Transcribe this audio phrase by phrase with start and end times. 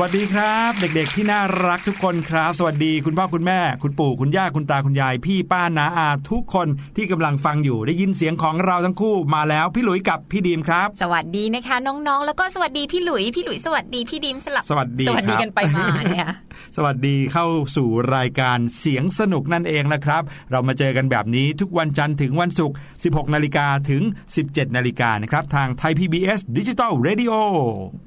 [0.00, 16.28] วัสดีครับ เด็กๆที่น่ารักทุกคนครับ สวัสดีคุณพ่อคุณแม่ คุณปู่คุณย่าคุณตาคุณยาย พี่ป้านาอาทุกคนที่กำลังฟังอยู่ได้ยินเสียงของเราทั้งคู่มาแล้วพี่หลุยกับพี่ดีมครับ สวัสดีนะคะน้องๆ แล้วก็สวัสดีพี่หลุยพี่หลุยสวัสดีพี่ดิมสลับสวัสดีสวัสดีครับกันไปมาเนี่ย
[16.76, 17.46] สวัสดีเข้า
[17.76, 24.02] สู่รายการเสียงสนุกนั่นเองนะครับ เรามาเจอกันแบบนี้ทุกวันจันทร์ถึงวันศุกร์ 16 นาฬิกาถึง
[24.40, 27.32] 17 นาฬิกานะครับทางไทย PBS Digital Radio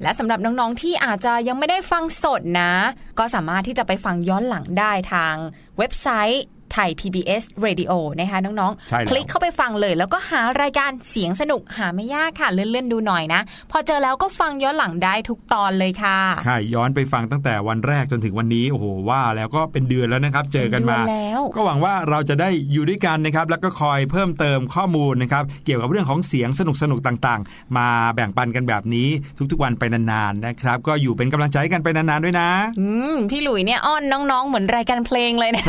[0.03, 2.73] และสำหรับน้องๆที่อาจจะยังไม่ได้ฟังสดนะ
[3.19, 5.35] ก็สามารถที่จะไปฟังย้อนหลังได้ทาง
[5.77, 6.43] เว็บไซต์
[6.73, 29.07] ไทย PBS Radio นะคะน้องใช่แล้วคลิกเข้าไปฟังเลย แล้วก็หารายการเสียงสนุกหาไม่ยากค่ะเลื่อนๆดูหน่อยนะ พอเจอแล้วก็ฟังย้อนหลังได้ทุกตอนเลยค่ะใช่ย้อนไปฟังตั้งแต่วันแรกจนถึงวันนี้โอ้โหว่าแล้วก็เป็นเดือนแล้วนะครับ เจอกันมาเป็นเดือนแล้วก็หวังว่าเราจะได้อยู่ด้วยกันนะครับ แล้วก็คอยเพิ่มเติมข้อมูลนะครับ เกี่ยวกับเรื่องของเสียงสนุกสนุกๆต่างๆ มาแบ่งปันกันแบบนี้
[29.51, 32.49] ทุกๆวันไปนานๆนะครับ ก็อยู่เป็นกำลังใจให้กันไปนานๆด้วยนะ
[32.79, 35.63] อืมพี่หลุยเนี่ยอ้อนน้องๆเหมือนรายการเพลงเลยนะ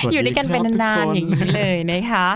[0.00, 2.26] สวัสดีอยู่ด้วยกันเป็นนานๆอย่างนี้เลยนะคะ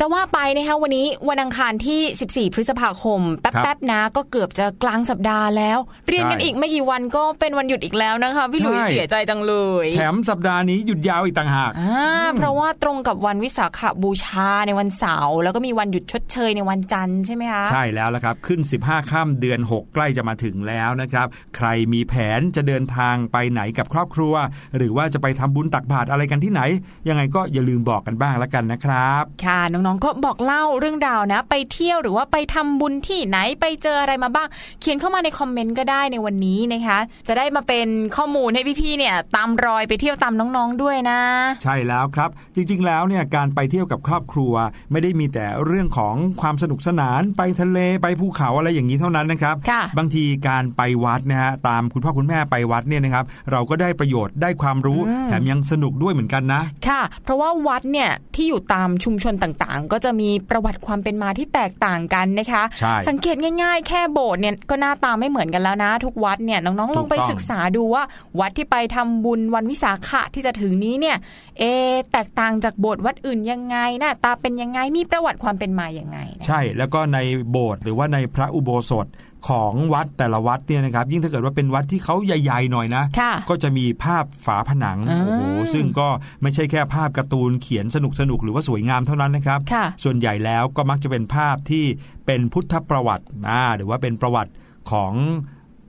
[0.00, 9.54] จะว่าไปนะคะวันนี้วันอังคารที่ 14 พฤษภาคม แป๊บๆนะ ก็เกือบจะกลางสัปดาห์แล้ว เรียนกันอีกไม่กี่วันก็เป็นวันหยุดอีกแล้วนะคะ พี่หลุยใช่เสียใจจังเล
[9.84, 12.04] ย แถมสัปดาห์นี้หยุดยาวอีกต่างหากอ่า
[12.36, 21.26] เพราะว่าตรงกับวันวิสาขบูชาในวันเสาร์แล้วก็มีวันหยุดชดเชยในวันจันทร์ใช่ไหมคะใช่แล้วละครับขึ้น 15ค่ำเดือน 6 ใกล้จะมาถึงแล้วนะครับ
[21.56, 24.34] ใครมีแผนจะเดินทางไปไหนกับครอบครัว
[24.76, 26.62] หรือว่าจะไปทำบุญตักบาตรอะไรกันที่ไหน
[27.08, 34.48] ยังไงก็อย่าลืมบอกกันบ้างละกันนะครับค่ะน้องๆ ก็บอกเล่าเรื่องราวนะ ไปเที่ยวหรือว่าไปทำบุญที่ไหนไปเจออะไรมาบ้าง
[34.80, 36.98] เขียนเข้ามาในคอมเมนต์ก็ได้ในวันนี้นะคะ
[37.28, 41.20] จะได้มาเป็นข้อมูลให้พี่ๆเนี่ยตามรอยไปเที่ยวตามน้องๆด้วยนะ
[41.62, 44.52] ใช่แล้วครับ จริงๆแล้วเนี่ยการไปเที่ยวกับครอบครัว
[44.92, 68.02] ไม่ได้มีแต่เรื่องของความสนุกสนานไปทะเลไปภูเขาอะไรอย่างนี้เท่านั้นนะครับค่ะบางทีการไปวัดนะฮะตามคุณพ่อคุณแม่ไปวัดเนี่ยนะครับเราก็ได้ประโยชน์ได้ความรู้แถมยังสนุกด้วยเหมือนกันนะ ค่ะ เพราะว่าวัดเนี่ยที่อยู่ตามชุมชนต่างๆก็จะมีประวัติความเป็นมาที่แตกต่างกันนะคะใช่สังเกตง่าย ๆ แค่โบสถ์เนี่ยก็หน้าตาไม่เหมือนกันแล้วนะ ทุกวัดเนี่ยน้องๆลองไปถูกต้องศึกษาดูว่า
[68.40, 71.16] วัดที่ไปทำบุญวันวิสาขะที่จะถึงนี้เนี่ย
[71.58, 77.18] เอะแตกต่างจากโบสถ์วัดอื่นยังไงหน้าตาเป็นยังไงมีประวัติความเป็นมาอย่างไงนะใช่แล้วก็ใน
[77.50, 79.06] โบสถ์หรือว่าในพระอุโบสถ
[79.48, 85.42] ของวัดแต่ละวัดเนี่ยนะครับยิ่งถ้าเกิดว่าเป็นวัดที่เขาใหญ่ๆหน่อยนะค่ะก็จะมีภาพฝาผนังอืมโอ้โห
[85.74, 86.08] ซึ่งก็
[86.42, 91.84] ไม่ใช่แค่ภาพการ์ตูนเขียนสนุกสนุกๆหรือว่าสวยงามเท่านั้นนะครับค่ะส่วนใหญ่แล้วก็มักจะเป็นภาพที่
[92.26, 94.52] เป็นพุทธประวัติอ่าหรือว่าเป็นประวัติ
[94.90, 95.12] ของ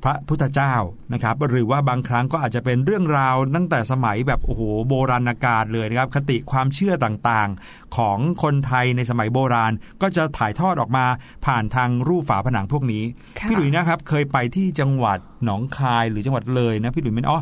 [0.05, 0.73] พระพุทธเจ้า
[1.13, 11.05] นะครับหรือว่าบางครั้งก็อาจจะเป็นเรื่องราวตั้งแต่สมัยแบบโอ้โหโบราณกาลเลยนะครับคติความเชื่อต่างๆ ของคนไทยในสมัยโบราณ ก็จะถ่ายทอดออกมา
[11.45, 13.03] ผ่านทางรูปฝาผนังพวกนี้
[13.39, 17.39] ค่ะพี่หลุยนะครับเคยไปที่จังหวัดหนองคายหรือจังหวัดเลยนะพี่หลุยไม่อ๋อ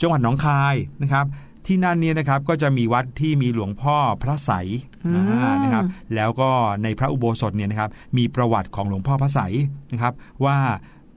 [0.00, 1.26] จังหวัดหนองคายนะครับ
[1.66, 4.68] ที่นั่นเนี่ยนะครับก็จะมีวัดที่มีหลวงพ่อพระไสย
[5.06, 5.84] อืมอ่านะครับ
[6.14, 6.50] แล้วก็
[6.82, 9.54] ในพระอุโบสถเนี่ยนะครับมีประวัติของหลวงพ่อพระไสย
[9.92, 10.14] นะครับ
[10.44, 10.56] ว่า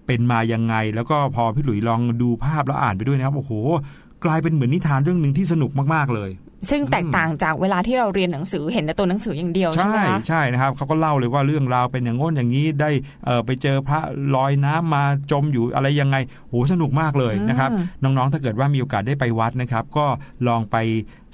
[0.09, 3.51] เป็นมายังไง แล้วก็พอพี่หลุยลองดูภาพแล้วอ่านไปด้วยนะครับโอ้โห
[4.25, 6.29] กลายเป็นเหมือนนิทานเรื่องหนึ่งที่สนุกมากๆเลย
[6.69, 12.89] ซึ่งแตกต่างจากเวลาที่เราเรียนหนังสือเห็นแต่ตัวหนังสืออย่างเดียวใช่ไหมใช่คะใช่นะครับเขาก็เล่าเลยว่าเรื่องราวเป็นอย่างโน้นอย่างนี้ได้
[13.25, 13.99] เอ่อไปเจอพระ
[14.35, 16.17] ลอยน้ำมาจมอยู่อะไรยังไง
[16.49, 20.05] โหสนุกมากเลยนะครับอืมน้องๆถ้าเกิดว่ามีโอกาสได้ไปวัดนะครับ ก็
[20.47, 20.75] ลองไป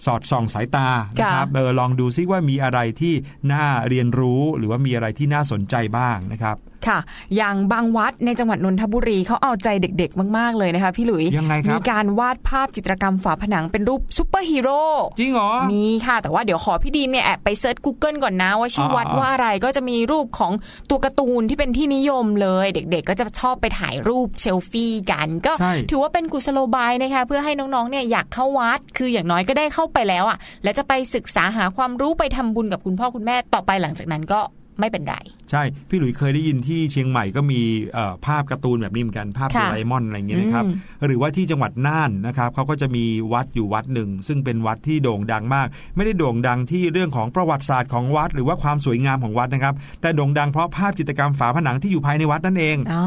[0.05, 3.13] สอดส่องสายตานะครับเออลองดูซิว่ามีอะไรที่
[3.51, 6.99] น่าเรียนรู้หรือว่ามีอะไรที่น่าสนใจบ้างนะครับค่ะ
[7.37, 14.81] อย่างบางวัดในจังหวัดนนทบุรีเขาเอาใจเด็กๆ มากๆเลยนะคะพี่หลุยยังไงครับมีการวาดภาพจิตรกรรมฝาผนังเป็นรูปซูเปอร์ฮีโร่
[15.19, 20.51] จริงเหรอ มีค่ะ แต่ว่าเดี๋ยวขอพี่ดีมเนี่ยแอบไปเซิร์ช Google ก่อนนะ ว่าชื่อวัดอ๋อว่าอะไรก็จะมีรูปของ
[20.89, 34.39] ตัวการ์ตูนที่เป็นที่นิยมเลย เด็กๆ ก็จะชอบไปถ่ายรูปเซลฟี่กัน ก็ใช่ถือว่าเป็นกุศโลบายนะคะเพื่อให้น้องๆเนี่ยอยากเข้าวัด คืออย่างน้อยก็ได้เข้าไปแล้วอะ แล้วจะไปศึกษาหาความรู้ไปทำบุญกับคุณพ่อคุณแม่ต่อไปหลังจากนั้นก็
[34.79, 35.17] ไม่เป็นไร
[35.51, 37.61] ใช่ พี่หลุยเคยได้ยินที่เชียงใหม่ก็มี
[37.93, 53.03] เอ่อภาพการ์ตูนแบบนี้เหมือนกันภาพโดค่ะราเอมอนอะไรอย่างเงี้ยนะครับอืมหรือว่าที่จังหวัดน่านนะครับเขาก็จะมีวัดอยู่วัดหนึ่ง ซึ่งเป็นวัดที่โด่งดังมาก ไม่ได้โด่งดังที่เรื่องของประวัติศาสตร์ของวัด หรือว่าความสวยงามของวัดนะครับ แต่โด่งดังเพราะภาพจิตรกรรมฝาผนังที่อยู่ภายในวัดนั่นเองอ๋อ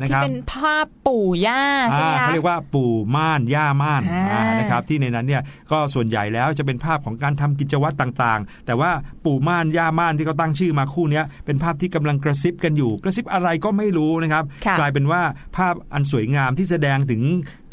[0.00, 1.62] นะที่ครับเป็นภาพปู่ย่า
[1.92, 8.90] ใช่ไหมอ่าคะเขาเรียกว่าปู่ม่านย่าม่านอ่าอ่านะครับที่ในนั้นเนี่ยก็ส่วนใหญ่แล้วจะเป็นภาพของการทำกิจวัตรต่างๆ แต่ว่า
[9.24, 15.22] ปู่ม่านย่าม่านที่เขาตั้งชื่อมาคู่เนี้ยเป็นภาพที่กำลังกระซิบกันอยู่ กระซิบอะไรก็ไม่รู้นะครับค่ะกลายเป็นว่า
[15.56, 17.22] ภาพอันสวยงามที่แสดงถึง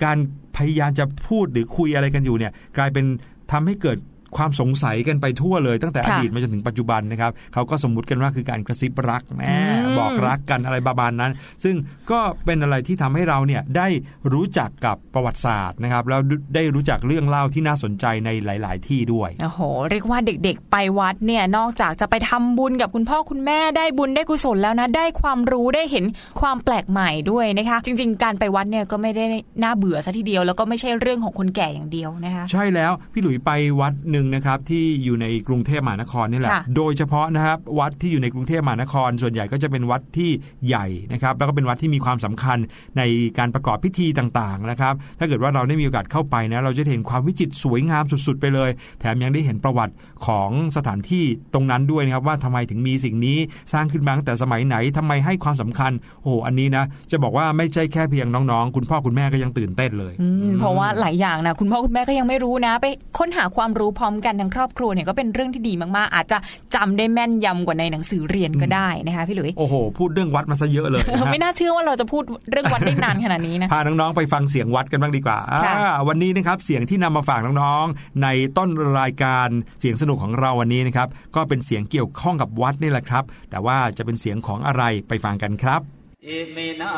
[0.03, 0.17] การ
[0.57, 3.05] พยายามจะพูดหรือคุยอะไรกันอยู่เนี่ย กลายเป็น
[3.51, 3.97] ทำให้เกิด
[4.37, 11.31] ความสงสัยกันไปทั่วเลยตั้งแต่อค่ะดีตมาจนถึงปัจจุบันนะครับเขาก็สมมุติกันว่าคือการกระซิบรักแหม่อืมบอกรักกันอะไรประมาณนั้น
[11.63, 11.75] ซึ่ง
[12.11, 13.87] ก็เป็นอะไรที่ทำให้เราเนี่ยได้
[14.33, 16.21] รู้จักกับประวัติศาสตร์นะครับแล้ว
[16.55, 19.59] ได้รู้จักเรื่องเล่าที่น่าสนใจในหลาย ๆ ที่ด้วยโอ้โห
[19.89, 26.05] เรียกว่าเด็กๆ ไปวัดเนี่ยนอกจากจะไปทำบุญกับคุณพ่อคุณแม่ได้บุญได้กุศลแล้วนะได้ความรู้ได้เห็น
[26.41, 29.25] ความแปลกใหม่ด้วยนะคะ จริง ๆ การไปวัดเนี่ยก็ไม่ได้
[29.63, 40.29] น่าเบื่อซะทีเดียว แล้วก็ไม่ใช่เรื่องของคนแก่อย่างเดียวนะคะใช่แล้วพี่หลุยไปวัดหนึ่งนะครับที่อยู่ในกรุงเทพมหานครนี่แหละค่ะโดยเฉพาะนะครับวัดที่อยู่ในกรุงเทพมหานคร ส่วนใหญ่ก็จะเป็นวัดที่
[40.67, 42.57] ใหญ่นะครับแล้วก็เป็นวัดที่มีความสำคัญ
[42.97, 43.01] ใน
[43.37, 49.93] การประกอบพิธีต่างๆนะครับถ้าเกิดว่าเราได้มีโอกาสเข้าไปนะเราจะเห็นความวิจิตรสวยงามสุดๆ ไปเลย แถมยังได้เห็นประวัติ
[50.27, 53.37] ของสถานที่ตรงนั้นด้วยนะครับว่าทำไมถึงมีสิ่งนี้
[53.73, 62.85] สร้างขึ้นมาตั้งแต่สมัยไหนทำไมให้ความสำคัญ โอ้โหอันนี้นะจะบอกว่าไม่ใช่แค่เพียงน้องๆ คุณพ่อคุณแม่ก็ยังตื่นเต้นเลยอืมเพราะว่าหลายอย่างนะคุณพ่อคุณแม่ก็ยังไม่รู้นะ ไป
[63.17, 66.37] ค้นหาความรู้พร้อมกันทั้งครอบครัวเนี่ยก็เป็นเรื่องที่ดีมากๆ อาจจะ
[66.75, 79.49] จำได้แม่นยำกว่าในหนังสือเรียนก็ได้นะคะพี่หลุยโอ้โหพูดเรื่องวัดมาซะเยอะเลยนะฮะไม่น่าเชื่อว่าเราจะพูดเรื่องวัดได้นานขนาดนี้นะพาน้องๆไปฟังเสียงวัดกันบ้างดีกว่าค่ะอ่าวันนี้นะครับเสียงที่นำมาฝากน้องๆในต้นรายการ
[79.79, 85.81] เสียงสนุกของเราวันนี้นะครับก็เป็นเสียงเกี่ยวข้องกับวัดนี่แหละครับ แต่ว่าจะเป็นเสียงของอะไรไปฟังกันครับ
[86.27, 86.95] อิมินา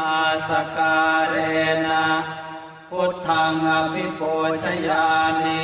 [0.47, 1.35] สการเร
[1.85, 2.05] นะ
[2.89, 5.07] พุทธังอภิปูชยา
[5.41, 5.59] มิ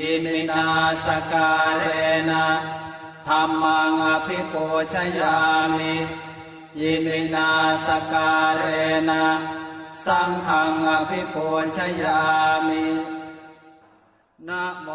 [0.00, 0.66] อิมินา
[1.04, 1.88] สการเร
[2.30, 2.44] นะ
[3.28, 5.38] ธรรมังอภิปูชยา
[5.76, 5.94] มิ
[6.78, 7.50] อิมินา
[7.86, 8.66] สการเร
[9.08, 9.24] นะ
[10.04, 11.46] สังฆังอภิปู
[11.76, 12.20] ชยา
[12.68, 12.86] มิ
[14.48, 14.88] นะโม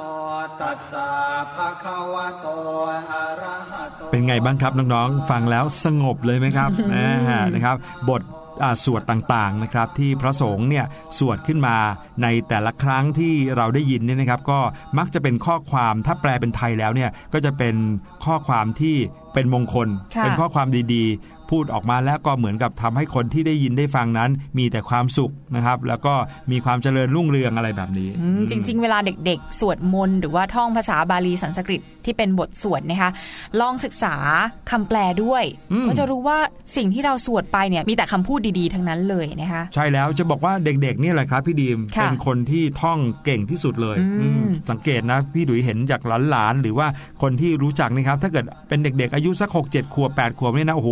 [0.59, 1.09] ตัสสะ
[1.53, 2.47] ภะคะวะโต
[3.11, 7.75] อะระหะโตเป็นไงบ้างครับน้องๆ ฟังแล้วสงบเลยไหมครับนะฮะนะครับ
[8.09, 8.36] บทอ่า
[8.85, 10.85] สวดต่างๆนะครับที่พระสงฆ์เนี่ย
[11.19, 11.77] สวดขึ้นมา
[12.23, 14.59] ในแต่ละครั้งที่เราได้ยินเนี่ยนะครับ ก็
[14.97, 17.75] มักจะเป็นข้อความถ้าแปลเป็นไทยแล้วเนี่ยก็จะเป็น
[18.25, 18.95] ข้อความที่
[19.33, 26.13] เป็นมงคลค่ะเป็นข้อความดีๆ พูดออกมาแล้วก็เหมือนกับทำให้คนที่ได้ยินได้ฟังนั้น มีแต่ความสุขนะครับ แล้วก็
[26.51, 33.11] มีความเจริญรุ่งเรืองอะไรแบบนี้อืมจริง ๆ เวลาเด็กๆ สวดมนต์หรือว่าท่องภาษาบาลีสันสกฤตที่เป็นบทสวดนะคะ
[33.61, 34.15] ลองศึกษา
[34.71, 36.37] คำแปลด้วยอืมก็จะรู้ว่า
[36.75, 46.87] สิ่งที่เราสวดไปเนี่ยมีแต่คำพูดดีๆ ทั้งนั้นเลยนะคะใช่แล้วจะบอกว่าเด็กๆเนี่ยแหละครับพี่ดีมค่ะเป็นคนที่ท่องเก่งที่สุดเลยอืมอืมสังเกตนะพี่ดุยเห็นจากหลานๆหรือว่า
[47.21, 50.89] คนที่รู้จักนะครับถ้าเกิดเป็นเด็กๆอายุสัก6 7ขวบ8ขวบเนี่ยนะโอ้โห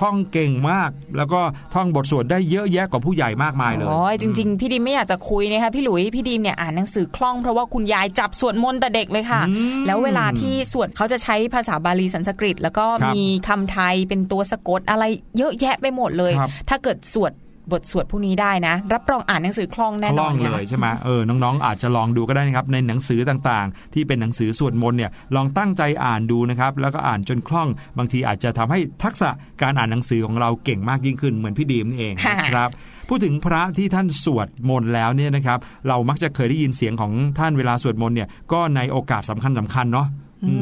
[0.00, 1.40] ท่องเก่งมาก แล้วก็
[1.74, 15.04] ท่องบทสวดได้เยอะแยะกว่าผู้ใหญ่มากมายเลยโอ้ยจริง ๆ พี่ดีมไม่อยากจะคุยนะคะพี่หลุยพี่ดีมเนี่ยอ่านหนังสือคล่องเพราะว่าคุณยายจับสวดมนต์แต่เด็กเลยค่ะอืมแล้วเวลาที่สวดเขาจะใช้ภาษาบาลีสันสกฤต แล้วก็ครับมีคำไทยเป็นตัวสะกดอะไร
[15.38, 17.32] เยอะแยะไปหมดเลยครับถ้าเกิดสวด
[17.72, 29.30] บทสวดพวกนี้ได้นะ รับรองอ่านหนังสือคล่องแน่คนล่ออนงค่ะเลยใช่ไหมเออน้องๆ อาจจะลองดูก็ได้นะครับในหนังสือต่างๆ ที่เป็นหนังสือสวดมนต์เนี่ยลองตั้งใจอ่านดูนะครับแล้วก็อ่านจนคล่อง บางทีอาจจะทำให้ทักษะ
[29.62, 32.70] การอ่านหนังสือของเราเก่งมากยิ่งขึ้นเหมือนพี่ดีมนี่เองค่ะนะครับ
[33.08, 35.58] พูดถึงพระที่ท่านสวดมนต์แล้วเนี่ยนะครับ
[35.88, 40.06] เรามักจะเคยได้ยินเสียงของท่านเวลาสวดมนต์เนี่ยก็ในโอกาสสำคัญสำคัญๆเนาะ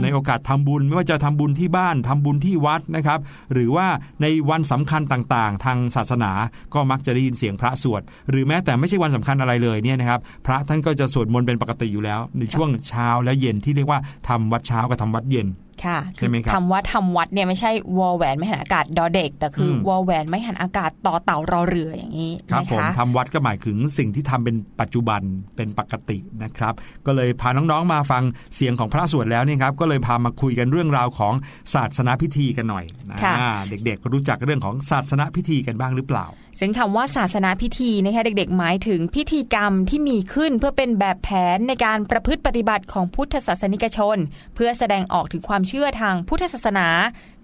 [0.02, 3.20] ในโอกาสทำบุญไม่ว่าจะทำบุญที่บ้านทำบุญที่วัดนะครับ
[3.52, 3.86] หรือว่า
[4.22, 6.30] ในวันสำคัญต่างๆ ทางศาสนา
[6.74, 15.48] ก็มักจะได้ยินเสียงพระสวดหรือแม้แต่ไม่ใช่วันสำคัญอะไรเลยเนี่ยนะครับ พระท่านก็จะสวดมนต์เป็นปกติอยู่แล้ว ในช่วงเช้าและเย็นที่เรียกว่าทำวัดเช้ากับทำวัดเย็น
[15.84, 25.22] ค่ะใช่ไหมครับคำว่าทำวัดเนี่ยไม่ใช่วอแหวนไม่หันอากาศดอเด็ก แต่คืออมวอแหวนไม่หันอากาศต่อเต่ารอเรืออย่างนี้ครับนะผมคะทำวัดก็หมายถึงสิ่งที่ทำเป็นปัจจุบัน
[25.56, 26.74] เป็นปกตินะครับ
[27.06, 28.22] ก็เลยพาน้องๆมาฟัง
[28.54, 31.34] เสียงของพระสวดแล้วเนี่ยครับก็เลยพามาคุยกันเรื่องราวของ
[31.74, 33.34] ศาสนาพิธีกันหน่อยนะค่ะ
[33.68, 36.26] เด็กๆรู้จักเรื่องของศาสนาพิธีกันบ้างหรือเปล่า
[36.60, 44.18] ซึ่งคำว่าศาสนาพิธีนะคะเด็ก ๆ หมายถึงพิธีกรรมที่มีขึ้นเพื่อเป็นแบบแผนในการประพฤติปฏิบัติของพุทธศาสนิกชน
[44.54, 46.88] เพื่อแสดงออกถึงความเชื่อทางพุทธศาสนา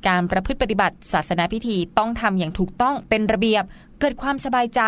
[0.07, 3.65] การประพฤติปฏิบัติศาสนาพิธีต้องทำอย่างถูกต้องเป็นระเบียบ
[4.03, 4.83] เกิดความสบายใจ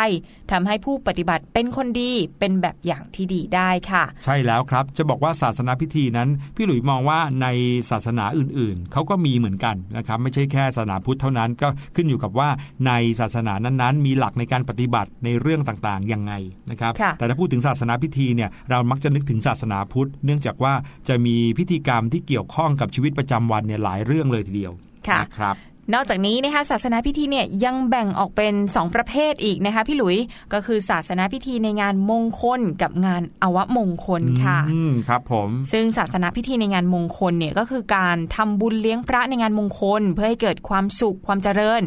[0.52, 7.46] ทำให้ผู้ปฏิบัติเป็นคนดีเป็นแบบอย่างที่ดีได้ค่ะ ใช่แล้วครับจะบอกว่าศาสนาพิธีนั้น พี่หลุยมองว่าใน
[7.90, 12.48] ศาสนาอื่นๆ เขาก็มีเหมือนกันนะครับไม่ใช่แค่ศาสนาพุทธเท่านั้นก็ขึ้นอยู่กับว่า
[12.86, 16.32] ในศาสนานั้นๆ มีหลักในการปฏิบัติในเรื่องต่างๆยังไง
[16.70, 20.74] นะครับค่ะแต่ถ้าพูดถึงศาสนาพิธีเนี่ยเรามักจะนึกถึงศาสนาพุทธ เนื่องจากว่า
[21.08, 24.74] จะมีพิธีกรรมที่เกี่ยวข้องกับชีวิตประจำวันเนี่ยหลายเรื่องเลยทีเดียว
[25.08, 25.56] ค่ะนะครับ
[25.92, 30.16] นอกจากนี้นะคะศาสนาพิธีเนี่ยยังแบ่งออกเป็น 2 ประเภทอีกนะคะพี่หลุย
[30.52, 41.82] ก็คือศาสนาพิธีในงานมงคลกับงานอวมงคลค่ะอืมครับผมซึ่งศาสนาพิธีในงานมงคลเนี่ยก็คือการทำบุญเลี้ยงพระในงานมงคล เพื่อให้เกิดความสุขความเจริญ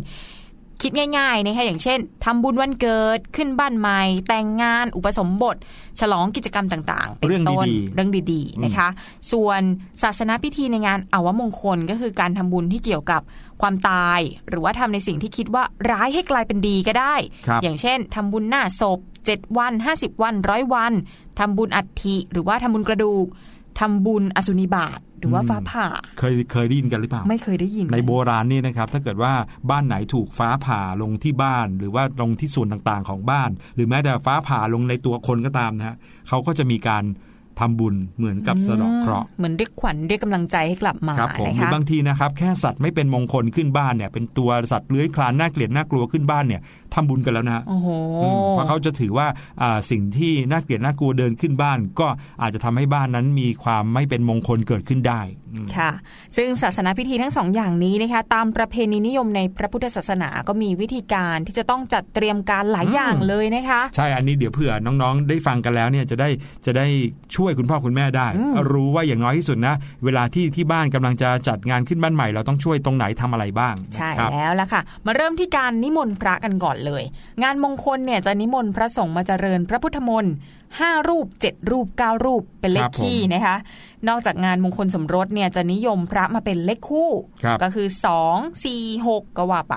[0.81, 5.55] คิดง่ายๆนะคะอย่างเช่นทำบุญวันเกิดขึ้นบ้านใหม่ แต่งงานอุปสมบท
[5.99, 8.87] ฉลองกิจกรรมต่างๆ เป็นเรื่องต้นดีๆเรื่องดีๆนะคะ
[9.31, 9.61] ส่วน
[10.03, 13.21] ศาสนาพิธีในงานอาวมงคลก็คือการทำบุญที่เกี่ยวกับ
[13.61, 14.19] ความตาย
[14.49, 17.15] หรือว่าทำในสิ่งที่คิดว่าร้ายให้กลายเป็นดีก็ได้
[17.47, 20.93] ครับอย่างเช่นทำบุญหน้าศพ 7 วัน 50 วันร้อยวัน
[21.39, 23.27] ทำบุญอัฐิหรือว่าทำบุญกระดูก
[23.79, 25.87] ทำบุญอสุนิบาตหรือว่าฟ้าผ่า
[26.19, 29.33] เคยเคยได้ยินกันหรือเปล่า ไม่เคยได้ยิน ในโบราณนี่นะครับ ถ้าเกิดว่า
[29.69, 35.95] บ้านไหนถูกฟ้าผ่าลงที่บ้าน หรือว่าลงที่ส่วนต่างๆของบ้าน หรือแม้แต่ฟ้าผ่าลงในตัวคนก็ตามนะฮะ
[36.27, 37.05] เขาก็จะมีการ
[37.59, 46.61] ทำบุญเหมือนกับสะเดอกเคราะห์เหมือนเรียกขวัญเรียกกำลังใจให้กลับมาครับผมนะหรือคะบางทีนะครับ แค่สัตว์ไม่เป็นมงคลขึ้นบ้านเนี่ย เป็นตัวสัตว์เลื้อยคลานน่าเกลียดน่ากลัวขึ้นบ้านเนี่ย
[46.93, 47.87] ทำบุญกันแล้วนะฮะโอ้โห
[48.23, 49.27] อืมเพราะเขาจะถือว่า
[49.61, 52.07] อ่าสิ่งที่น่าเกลียดน่ากลัวเดินขึ้นบ้าน ก็
[52.41, 55.21] อาจจะทำให้บ้านนั้นมีความไม่เป็นมงคลเกิดขึ้นได้
[55.53, 55.91] อืมค่ะ
[56.37, 66.29] ซึ่งศาสนาพิธีทั้งสองอย่างนี้นะคะตามประเพณีนิยมในพระพุทธศาสนาก็มีวิธีการที่จะต้องจัดเตรียมการหลายอย่างเลยนะคะ ใช่อันนี้เดี๋ยวเผื่อน้องๆ ได้ฟังกันแล้วเนี่ยจะได้
[66.65, 66.87] จะได้
[67.35, 69.75] ช่วยคุณพ่อคุณแม่ได้อืมรู้ว่าอย่างน้อยที่สุดนะ
[70.05, 77.03] เวลาที่ที่บ้านกำลังจะจัดงานขึ้นบ้านใหม่ เราต้องช่วยตรงไหนทำอะไรบ้างใช่นะครับแล้วล่ะค่ะ มาเริ่มที่การนิมนต์พระกันก่อนเลย
[77.43, 80.33] งานมงคลเนี่ยจะนิมนต์พระสงฆ์มาเจริญพระพุทธมนต์
[80.79, 83.55] ห้ารูป7รูป9รูปเป็นเลคขรับผมคี่นะคะ
[84.07, 87.11] นอกจากงานมงคลสมรสเนี่ยจะนิยมพระมาเป็นเลขคู่
[87.43, 87.87] ครับก็คือ
[88.25, 89.75] 2 4 6ก็ว่าไป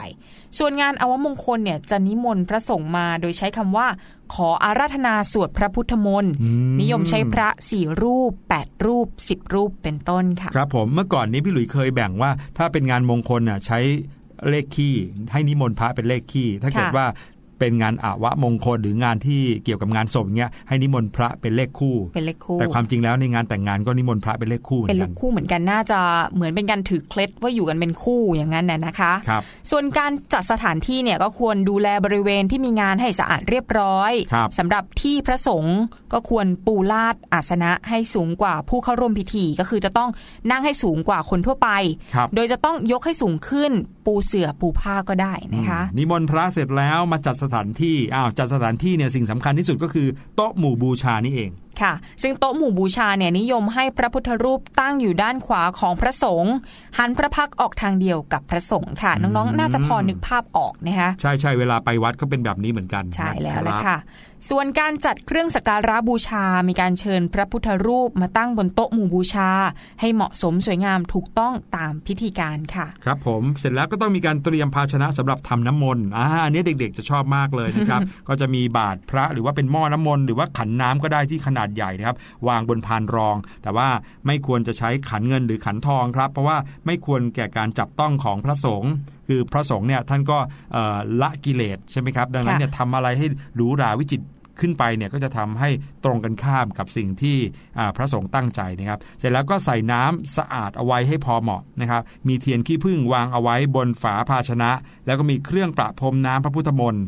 [0.58, 3.86] ส่วนงานอวมงคลเนี่ยจะนิมนต์พระสงฆ์มาโดยใช้คำว่า
[4.34, 13.78] ขออาราธนาสวดพระพุทธมนต์อืมนิยมใช้พระสี่รูป 8 รูป 10 รูปเป็นต้นค่ะ ครับผมเมื่อก่อนนี้พี่หลุยเคยแบ่งว่าถ้าเป็นงานมงคลน่ะใช้
[14.48, 14.94] เลขคี่
[15.32, 17.06] ให้นิมนต์พระเป็นเลขคี่ถ้าเกิดค่ะว่า
[17.62, 26.00] เป็นงานอาวะมงคลหรืองานที่เกี่ยวกับงานศพเงี้ยให้นิมนต์พระเป็นเลขคู่ เป็นเลขคู่ แต่ความจริงแล้วในงานแต่งงานก็นิมนต์พระเป็นเลขคู่หมืเป็นอเลกัขคู่เหมือนกันน่าจะ
[26.34, 35.78] เหมือนเป็นการถือเคล็ดว่าอยู่กันเป็นคู่อย่างนั้นน่ะนะคะครับส่วนการจัดสถานที่เนี่ยก็ควรดูแลบริเวณที่มีงานให้สะอาดเรียบร้อยครับสำหรับที่พระสงฆ์
[36.12, 40.10] ก็ควรปูลาดอาสนะให้สูงกว่าผู้เข้าร่วมพิธีก็คือจะต้อง
[40.50, 41.68] นั่งให้สูงกว่าคนทั่วไป
[42.14, 43.72] ครับโดยจะต้องยกให้สูงขึ้น
[44.10, 51.50] ปูเสื่อปูผ้าก็ได้นะคะนิมนต์พระเสร็จแล้วมาจัดสถานที่อ้าวจัดสถานที่เนี่ยสิ่งสำคัญที่สุดก็คือโต๊ะหมู่บูชานี่เอง
[51.82, 56.54] ค่ะ ซึ่งโต๊ะหมู่บูชาเนี่ยนิยมให้พระพุทธรูปตั้งอยู่ด้านขวาของพระสงฆ์
[56.98, 63.98] หันพระพักตร์ออกทางเดียวกับพระสงฆ์ค่ะ น้องๆ น่าจะพอนึกภาพออกนะคะใช่ใช่เวลาไปวัดก็เป็นแบบนี้เหมือนกัน ใช่แล้วนแหละรับค่ะ
[64.50, 69.50] ส่วนการจัดเครื่องสักการะบูชา มีการเชิญพระพุทธรูปมาตั้งบนโต๊ะหมู่บูชา
[70.00, 82.16] ให้เหมาะสมสวยงามถูกต้องตามพิธีการค่ะ ครับผมเสร็จแล้วก็ต้องมีการเตรียมภาชนะสำหรับทำน้ำมนต์อ่าอันนี้เด็กๆ จะชอบมากเลยนะครับ ก็จะมีบาตรพระหรือว่าเป็นหม้อน้ำมนต์หรือว่าขันน้ำก็ได้ที่ขนาดใหญ่นะครับ
[82.48, 83.88] วางบนพานรอง แต่ว่า
[84.26, 86.56] ไม่ควรจะใช้ขันเงินหรือขันทองครับ เพราะว่า
[86.86, 88.92] ไม่ควรแก่การจับต้องของพระสงฆ์
[89.28, 90.38] คือพระสงฆ์เนี่ยท่านก็
[90.72, 94.26] เอ่อละกิเลสใช่ไหมครับ ดังนั้นเนี่ยทำอะไรให้หรูหราวิจิตร
[94.60, 95.70] ขึ้นไปเนี่ยก็จะทำให้
[96.04, 97.36] ตรงกันข้ามกับสิ่งที่
[97.78, 104.70] อ่าพระสงฆ์ตั้งใจนะครับ เสร็จแล้วก็ใส่น้ำสะอาดเอาไว้ให้พอเหมาะนะครับ มีเทียนขี้ผึ้งวางเอาไว้บนฝาภาชนะ
[105.06, 107.04] แล้วก็มีเครื่องประพรมน้ำพระพุทธมนต์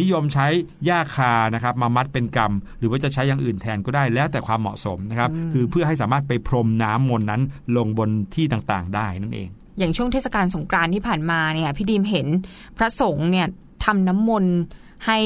[0.00, 0.46] นิยมใช้
[0.84, 7.42] หญ้าคานะครับมามัดเป็นกำหรือว่าจะใช้อย่างอื่นแทนก็ได้แล้วแต่ความเหมาะสมนะครับคือเพื่อให้สามารถไปพรมน้ำมนต์นั้น
[7.76, 12.26] ลงบนที่ต่างๆ ได้นั่นเอง อย่างช่วงเทศกาลสงกรานต์ที่ผ่านมาเนี่ยพี่ดีมเห็น
[12.78, 13.46] พระสงฆ์เนี่ย
[13.84, 14.54] ทำน้ำมนต์
[15.06, 15.18] ให้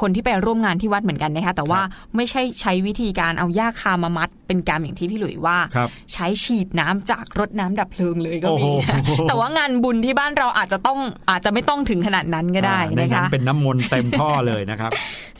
[0.00, 1.80] คนที่ไปร่วมงานที่วัดเหมือนกันนะคะแต่ว่า
[2.16, 8.72] ไม่ใช่ใช้วิธีการเอาหญ้าคามามัด เป็นกรรมอย่างที่พี่หลุยว่าครับใช้ฉีดน้ำจากรถน้ำดับเพลิงเลยก็โอ้มี
[9.04, 10.98] โหแต่ว่างานบุญที่บ้านเราอาจจะต้อง
[11.30, 14.90] อาจจะไม่ต้องถึงขนาดนั้นก็ได้อ่าในนะนั้นคะเป็นน้ำมนต์เต็มท่อเลยนะครับ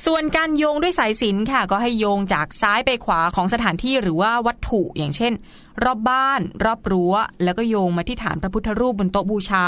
[0.06, 5.32] ส่วนการโยงด้วยสายสิญจนค่ะ ก็ให้โยงจากซ้ายไปขวาของสถานที่หรือว่าวัตถุอย่างเช่น
[5.84, 9.66] รอบบ้าน รอบรั้ว แล้วก็โยงมาที่ฐานพระพุทธรูปบนโต๊ะบูชา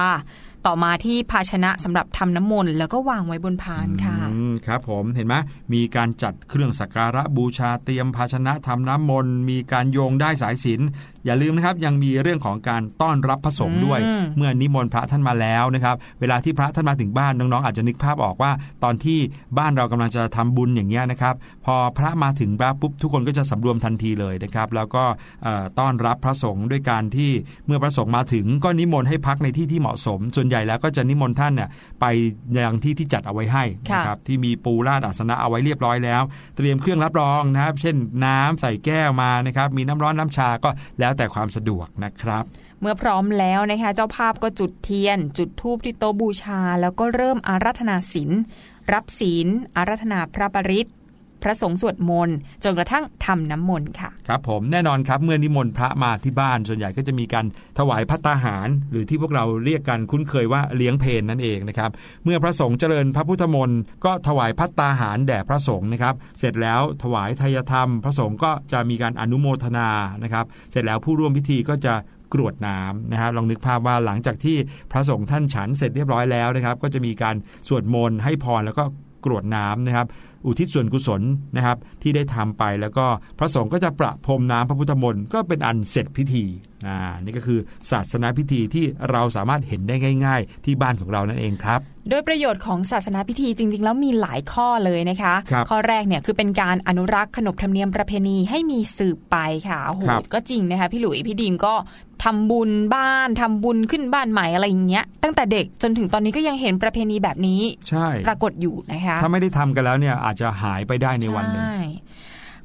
[0.66, 5.34] ต่อมาที่ภาชนะสำหรับทำน้ำมนต์แล้วก็วางไว้บนพานค่ะอืมครับผมเห็นไหม
[5.74, 18.52] มีการจัดเครื่องสักการะบูชาเตรียมภาชนะทำน้ำมนต์มีการโยงได้สายสิญจนอย่าลืมนะครับยังมีเรื่องของการต้อนรับพระสงฆ์ด้วยอืมเมื่อนิมนต์พระท่านมาแล้วนะครับเวลาที่พระท่านมาถึงบ้านน้องๆอาจจะนึกภาพออกว่า
[18.84, 19.18] ตอนที่
[19.58, 21.34] บ้านเรากำลังจะทำบุญอย่างเงี้ยนะครับ
[21.66, 25.04] พอพระมาถึงพระปุ๊บทุกคนก็จะสำรวมทันทีเลยนะครับแล้วก็
[25.42, 27.30] เอ่อต้อนรับพระสงฆ์ด้วยการที่
[27.66, 31.68] เมื่อพระสงฆ์มาถึงก็นิมนต์ให้พักในที่ที่เหมาะสมส่วนใหญ่แล้วก็จะนิมนต์ท่านเนี่ย
[32.00, 32.04] ไป
[32.64, 33.64] ยังที่ที่จัดเอาไว้ให้
[33.94, 36.22] นะครับที่มีปูราดอาสนะเอาไว้เรียบร้อยแล้ว
[36.56, 42.44] เตรียมเครื่องรับรองนะครับ เช่นน้ำใส่แก้วมานะครับ มีน้ำร้อนน้ำชาก็แล้วแต่ความสะดวกนะครับ
[42.80, 48.30] เมื่อพร้อมแล้วนะคะ เจ้าภาพก็จุดเทียน จุดธูปที่โต๊ะบูชา แล้วก็เริ่มอาราธนาศีล
[48.92, 50.90] รับศีลอาราธนาพระปริต
[51.44, 57.46] พระสงฆ์สวดมนต์จนกระทั่งทำน้ำมนต์ค่ะ ครับผมแน่นอนครับเมื่อนิมนต์พระมาที่บ้าน ส่วนใหญ่ก็จะมีการ
[57.78, 61.90] ถวายพัตตาหาร หรือที่พวกเราเรียกกันคุ้นเคยว่าเลี้ยงเพนนั่นเองนะครับ
[62.24, 69.88] เมื่อพระสงฆ์เจริญพระพุทธมนต์ก็ถวายพัตตาหารแด่พระสงฆ์นะครับเสร็จแล้วถวายทายธรรม พระสงฆ์ก็จะมีการอนุโมทนา
[70.22, 71.94] นะครับเสร็จแล้วผู้ร่วมพิธีก็จะ
[72.34, 74.56] กรวดน้ำนะครับลองนึกภาพว่าหลังจากที่
[74.92, 77.36] พระสงฆ์ท่านฉันเสร็จเรียบร้อยแล้วนะครับ ก็จะมีการ
[77.68, 78.84] สวดมนต์ให้พรแล้วก็
[79.24, 80.06] กรวดน้ำนะครับ
[80.46, 81.22] อุทิศส่วนกุศล
[81.56, 83.06] นะครับ ที่ได้ทำไปแล้วก็
[83.38, 86.44] พระสงฆ์ก็จะประพรมน้ำพระพุทธมนต์ก็เป็นอันเสร็จพิธี
[86.86, 87.58] อ่านี่ก็คือ
[87.90, 89.94] ศาสนาพิธีที่เราสามารถเห็นได้
[90.26, 99.36] ง่าย ๆ ที่บ้านของเรานั่นเองครับ โดยประโยชน์ของศาสนาพิธีจริง ๆ แล้วมีหลายข้อเลยนะคะครับข้อแรกเนี่ยคือเป็นการอนุรักษ์ขนบธรรมเนียมประเพณีให้มีสืบไป
[99.68, 101.74] ค่ะโอ้โหครับก็จริงนะคะพี่หลุยพี่ดีมก็
[102.24, 111.76] ทำบุญบ้านทำบุญขึ้นบ้านใหม่อะไรอย่างเงี้ย ตั้งแต่เด็กจนถึงตอนนี้ก็ยังเห็นประเพณีแบบนี้ใช่ปรากฏอยู่นะคะถ้าไม่ได้ทำกันแล้วเนี่ยอาจจะหายไปได้ในวันหนึ่งใช่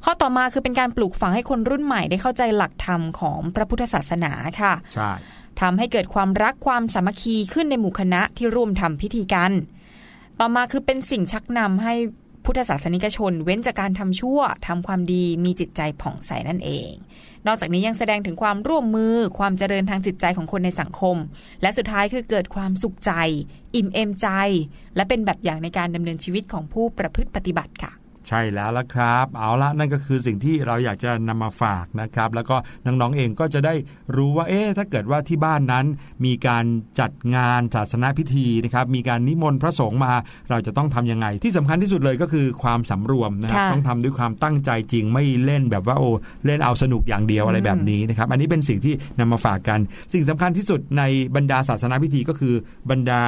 [0.03, 5.11] ข้อต่อมาคือเป็นการปลูกฝังให้คนรุ่นใหม่ได้เข้าใจหลักธรรมของพระพุทธศาสนาค่ะ ใช่
[5.61, 9.51] ทำให้เกิดความรักความสามัคคีขึ้นในหมู่คณะที่ร่วมทำพิธีกัน
[10.39, 11.93] ต่อมาคือเป็นสิ่งชักนำให้
[12.45, 16.91] พุทธศาสนิกชนเว้นจากการทำชั่วทำความดีมีจิตใจผ่องใสนั่นเอง
[17.47, 21.17] นอกจากนี้ยังแสดงถึงความร่วมมือความเจริญทางจิตใจของคนในสังคม
[21.61, 23.11] และสุดท้ายคือเกิดความสุขใจ
[23.75, 24.27] อิ่มเอมใจ
[24.95, 27.91] และเป็นแบบอย่างในการดำเนินชีวิตของผู้ประพฤติปฏิบัติค่ะ
[28.29, 33.73] ใช่แล้วละครับ เอาละนั่นก็คือสิ่งที่เราอยากจะนำมาฝากนะครับ แล้วก็น้องๆเองก็จะได้
[34.15, 35.85] รู้ว่าเอ๊ะถ้าเกิดว่าที่บ้านนั้น
[36.25, 36.65] มีการ
[36.99, 40.13] จัดงานศาสนาพิธีนะครับมีการนิมนต์พระสงฆ์มา
[40.49, 46.09] เราจะต้องทำยังไง ที่สำคัญที่สุดเลยก็คือความสำรวมนะครับค่ะต้องทำด้วยความตั้งใจจริงไม่เล่นแบบว่าโอ้
[46.45, 49.79] เล่นเอาสนุกอย่างเดียวอะไรแบบนี้นะครับ อันนี้เป็นสิ่งที่นำมาฝากกัน
[50.13, 51.03] สิ่งสำคัญที่สุดใน
[51.35, 52.53] บรรดาศาสนาพิธีก็คือ
[52.89, 53.23] บรรดา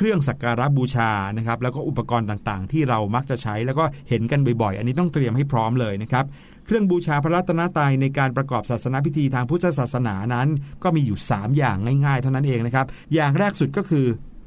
[0.00, 6.24] เครื่องสักการะบูชานะครับแล้วก็อุปกรณ์ต่างๆ ที่เรามักจะใช้แล้วก็เห็นกันบ่อยๆ อันนี้ต้องเตรียมให้พร้อมเลยนะครับ
[6.66, 10.48] เครื่องบูชาพระรัตนตรัยในการประกอบศาสนาพิธีทางพุทธศาสนานั้น
[10.82, 14.06] ก็มีอยู่ 3 อย่างง่ายๆ เท่านั้นเองนะครับอย่างแรกสุดก็คือ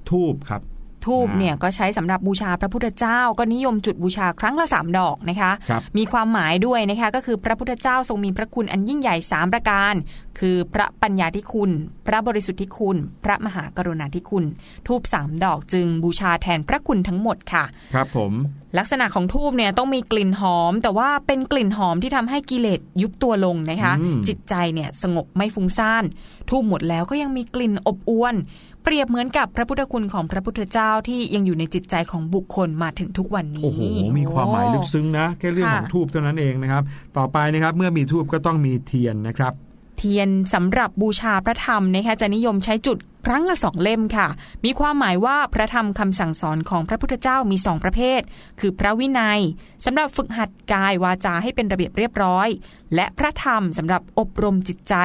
[0.10, 0.62] ทูบครับ
[1.06, 9.94] ทูบอ่าเนี่ยก็ใช้สำหรับบูชาพระพุทธเจ้า ก็นิยมจุดบูชาครั้งละสามดอกนะคะครับมีความหมายด้วยนะคะก็คือพระพุทธเจ้าทรงมีพระคุณอันยิ่งใหญ่ 3 ประการ
[10.40, 11.72] คือพระปัญญาธิคุณ
[12.08, 14.46] พระบริสุทธิคุณ พระมหากรุณาธิคุณ
[14.88, 17.64] ทูบสามดอกจึงบูชาแทนพระคุณทั้งหมดค่ะ
[17.96, 18.34] ครับผม
[18.78, 26.04] ลักษณะของทูบเนี่ยต้องมีกลิ่นหอม แต่ว่าเป็นกลิ่นหอมที่ทำให้กิเลสยุบตัวลงนะคะอืมจิตใจเนี่ยสงบไม่ฟุ้งซ่าน
[26.50, 28.36] ทูบหมดแล้วก็ยังมีกลิ่นอบอวน
[28.84, 33.82] เปรียบเหมือนกับพระพุทธคุณของพระพุทธเจ้าที่ยังอยู่ในจิตใจของบุคคลมาถึงทุกวันนี้ โอ้โห
[34.18, 36.84] มีความหมายลึกซึ้งนะ แค่เรื่องของค่ะทูบเท่านั้นเองนะครับ
[37.18, 39.54] ต่อไปนะครับเมื่อมีทูบก็ต้องมีเทียนนะครับ
[39.98, 44.28] เทียนสำหรับบูชาพระธรรมนะคะจะนิยมใช้จุดครั้งละสองเล่มค่ะ
[44.66, 48.22] มีความหมายว่าพระธรรมคำสั่งสอนของพระพุทธเจ้ามีสองประเภท
[48.60, 49.42] คือพระวินัย
[49.86, 52.48] สำหรับฝึกหัดกายวาจาให้เป็นระเบียบเรียบร้อย
[52.96, 54.96] และพระธรรมสำหรับอบรมจิตใจ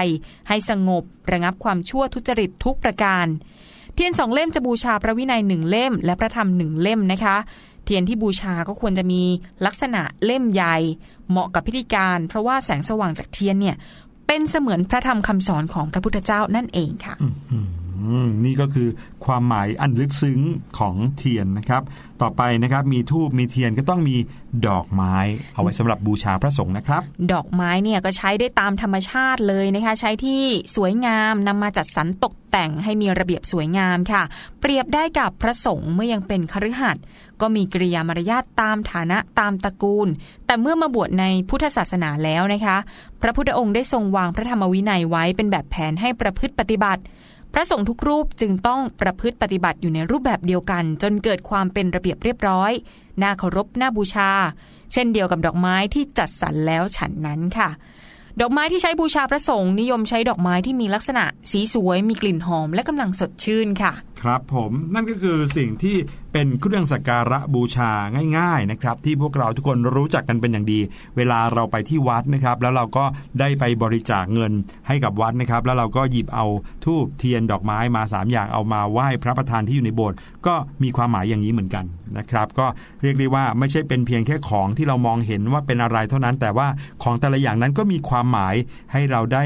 [0.48, 3.26] ให้สงบระงับความชั่วทุจริตทุกประการ
[3.96, 7.36] เทียนสองเล่มจะบูชาพระวินัยหนึ่งเล่ม และพระธรรมหนึ่งเล่มนะคะ
[7.84, 9.22] เทียนที่บูชาก็ควรจะมี
[9.66, 10.76] ลักษณะเล่มใหญ่
[11.30, 13.76] เหมาะกับพิธีการ เพราะว่าแสงสว่างจากเทียนเนี่ย
[14.26, 17.14] เป็นเสมือนพระธรรมคำสอนของพระพุทธเจ้านั่นเองค่ะ
[18.44, 18.88] นี่ก็คือ
[19.24, 20.40] ความหมายอันลึกซึ้ง
[20.78, 21.82] ของเทียนนะครับ
[22.22, 24.16] ต่อไปนะครับมีทูบมีเทียนก็ต้องมี
[24.68, 25.16] ดอกไม้
[25.54, 30.42] เอาไว้สำหรับบูชาพระสงฆ์นะครับ ดอกไม้เนี่ยก็ใช้ได้ตามธรรมชาติเลยนะคะ ใช้ที่
[30.76, 34.22] สวยงามนำมาจัดสรรตกแต่งให้มีระเบียบสวยงามค่ะ
[34.60, 37.02] เปรียบได้กับพระสงฆ์เมื่อยังเป็นคฤหัสถ์
[37.40, 40.08] ก็มีกิริยามารยาทตามฐานะตามตระกูล
[40.46, 42.76] แต่เมื่อมาบวชในพุทธศาสนาแล้วนะคะ
[43.22, 47.02] พระพุทธองค์ได้ทรงวางพระธรรมวินัยไว้เป็นแบบแผนให้ประพฤติปฏิบัติ
[47.56, 52.72] ระสงฆ์ทุกรูปจึงต้องประพฤติปฏิบัติอยู่ในรูปแบบเดียวกัน จนเกิดความเป็นระเบียบเรียบร้อย
[53.22, 54.30] น่าเคารพน่าบูชา
[54.92, 57.68] เช่นเดียวกับดอกไม้ที่จัดสรรแล้วฉันนั้นค่ะ
[58.40, 63.92] ดอกไม้ที่ใช้บูชาพระสงฆ์นิยมใช้ดอกไม้ที่มีลักษณะสีสวยมีกลิ่นหอมและกำลังสดชื่นค่ะ
[64.26, 65.96] ครับผมนั่นก็คือสิ่งที่
[66.32, 67.90] เป็นเครื่องสักการะบูชา
[68.38, 70.80] ง่ายๆนะครับที่พวกเราทุกคนรู้จักกันเป็นอย่างดี
[71.16, 73.04] เวลาเราไปที่วัดนะครับ แล้วเราก็
[73.40, 74.52] ได้ไปบริจาคเงิน
[74.88, 76.46] ให้กับวัดนะครับ แล้วเราก็หยิบเอา
[76.84, 81.84] ทูบเทียนดอกไม้มา 3 อย่างเอามาไหว้พระประธานที่อยู่ในโบสถ์ก็มีความหมายอย่างนี้เหมือนกัน
[82.18, 82.66] นะครับก็
[83.02, 86.68] เรียกได้ว่าไม่ใช่เป็นเพียงแค่ของที่เรามองเห็นว่าเป็นอะไรเท่านั้น แต่ว่า
[87.02, 88.54] ของแต่ละอย่างนั้นก็มีความหมาย
[88.92, 89.44] ให้เราได้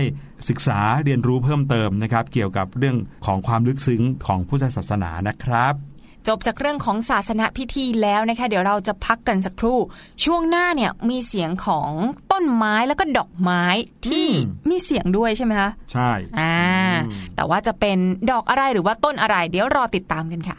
[0.48, 5.74] ศึกษาเรียนรู้เพิ่มเติมนะครับ เกี่ยวกับเรื่องของความลึกซึ้งของพุทธศาสนานะครับ
[6.29, 9.79] จบจากเรื่องของศาสนาพิธีแล้วนะคะ เดี๋ยวเราจะพักกันสักครู่
[10.24, 11.90] ช่วงหน้าเนี่ยมีเสียงของ
[12.33, 13.64] ต้นไม้แล้วก็ดอกไม้
[14.07, 16.57] ที่อืมมีเสียงด้วยใช่ไหมคะใช่อ่า
[17.35, 17.98] แต่ว่าจะเป็น
[18.31, 20.59] ดอกอะไรหรือว่าต้นอะไร เดี๋ยวรอติดตามกันค่ะ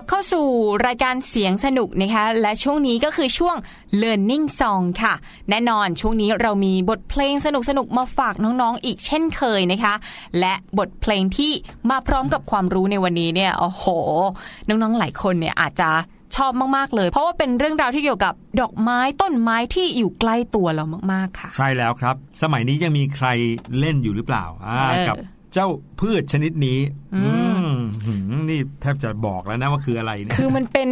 [0.00, 0.46] ลับเข้าสู่
[0.86, 3.56] รายการเสียงสนุกนะคะ และช่วงนี้ก็คือช่วง
[4.02, 5.14] Learning Song ค่ะ
[5.50, 9.94] แน่นอนช่วงนี้เรามีบทเพลงสนุกๆมาฝากน้องๆ อีกเช่นเคยนะคะ
[10.40, 11.52] และบทเพลงที่
[11.90, 13.84] มาพร้อมกับความรู้ในวันนี้เนี่ยโอ้โห
[14.68, 15.90] น้องๆ หลายคนเนี่ยอาจจะ
[16.36, 23.28] ชอบมาก ๆ เลย เพราะว่าเป็นเรื่องราวที่เกี่ยวกับดอกไม้ต้นไม้ที่อยู่ใกล้ตัวเรามาก ๆ ค่ะ ใช่แล้วครับ สมัยนี้ยังมีใคร
[23.78, 25.16] เล่นอยู่หรือเปล่าอ่าเออกับ
[25.54, 25.68] เจ้า
[26.00, 26.78] พืชชนิดนี้
[27.14, 27.22] อื
[27.72, 30.90] มอืมนี่แทบจะบอกแล้วนะว่าคืออะไรเนี่ย คือมันเป็น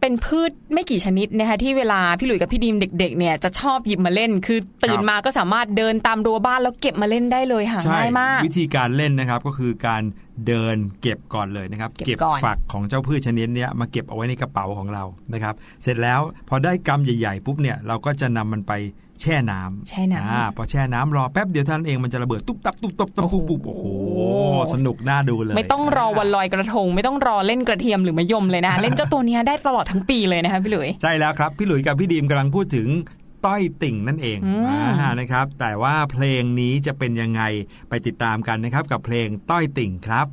[0.00, 10.02] เป็นพืชไม่กี่ชนิดนะคะที่เวลาพี่หลุยส์กับพี่ดีมเด็ก ๆ เนี่ยจะชอบหยิบมาเล่น คือตื่นครับมาก็สามารถเดินตามรั้วบ้านแล้วเก็บมาเล่นได้เลยหาใช่ง่ายมาก วิธีการเล่นนะครับก็คือการ
[10.46, 18.72] เดินเก็บก่อนเลยนะครับ เก็บก่อนฝักของเจ้าพืชชนิดเนี้ยมาเก็บเอาไว้ในกระเป๋าของเรานะครับ เสร็จแล้วพอได้กำใหญ่ๆปุ๊บเนี่ยเราก็จะนำมันไป
[19.22, 23.84] แช่น้ำแช่น้ำอ่าพอแช่น้ำรอแป๊บเดียวเท่านั้นเองมันจะระเบิดตุ๊บตับตุ๊บตับตุ๊บปุ๊บปุ๊บโอ้โห
[24.74, 32.88] สนุกน่าดูเลย ไม่ต้องรอวันลอยกระทง ไม่ต้องรอเล่นกระเทียมหรือมะยมเลยนะ เล่นเจ้าตัวเนี้ยได้ตลอดทั้งปีเลยนะคะพี่หลุยส์ใช่แล้วครับพี่หลุยส์กับพี่ดีมกำลังพูดถึง
[33.46, 34.64] ต้อยติ่งนั่นเองอืม
[35.00, 37.42] อ่านะครับ แต่ว่าเพลงนี้จะเป็นยังไง
[37.88, 40.26] ไปติดตามกันนะครับ กับเพลงต้อยติ่งครับ